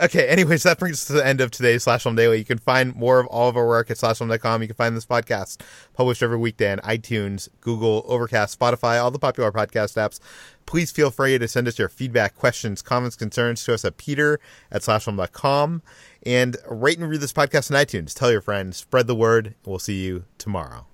Okay, 0.00 0.28
anyways, 0.28 0.62
that 0.62 0.78
brings 0.78 0.96
us 0.96 1.04
to 1.06 1.12
the 1.14 1.26
end 1.26 1.40
of 1.40 1.50
today's 1.50 1.82
Slash 1.82 2.04
Film 2.04 2.14
Daily. 2.14 2.38
You 2.38 2.44
can 2.44 2.58
find 2.58 2.94
more 2.94 3.18
of 3.18 3.26
all 3.26 3.48
of 3.48 3.56
our 3.56 3.66
work 3.66 3.90
at 3.90 3.96
slashfilm.com. 3.96 4.62
You 4.62 4.68
can 4.68 4.76
find 4.76 4.96
this 4.96 5.06
podcast 5.06 5.60
published 5.94 6.22
every 6.22 6.36
weekday 6.36 6.72
on 6.72 6.78
iTunes, 6.78 7.48
Google, 7.60 8.04
Overcast, 8.06 8.58
Spotify, 8.58 9.02
all 9.02 9.10
the 9.10 9.18
popular 9.18 9.50
podcast 9.50 9.96
apps. 9.96 10.20
Please 10.66 10.90
feel 10.90 11.10
free 11.10 11.38
to 11.38 11.48
send 11.48 11.66
us 11.66 11.78
your 11.78 11.88
feedback, 11.88 12.36
questions, 12.36 12.82
comments, 12.82 13.16
concerns 13.16 13.64
to 13.64 13.74
us 13.74 13.84
at 13.84 13.96
peter 13.96 14.38
at 14.70 14.82
slashfilm.com. 14.82 15.82
And 16.24 16.56
rate 16.68 16.98
and 16.98 17.06
review 17.06 17.18
this 17.18 17.32
podcast 17.32 17.70
on 17.70 17.84
iTunes. 17.84 18.12
Tell 18.12 18.30
your 18.30 18.42
friends, 18.42 18.76
spread 18.76 19.06
the 19.06 19.14
word, 19.14 19.54
we'll 19.64 19.78
see 19.78 20.04
you 20.04 20.24
tomorrow. 20.36 20.87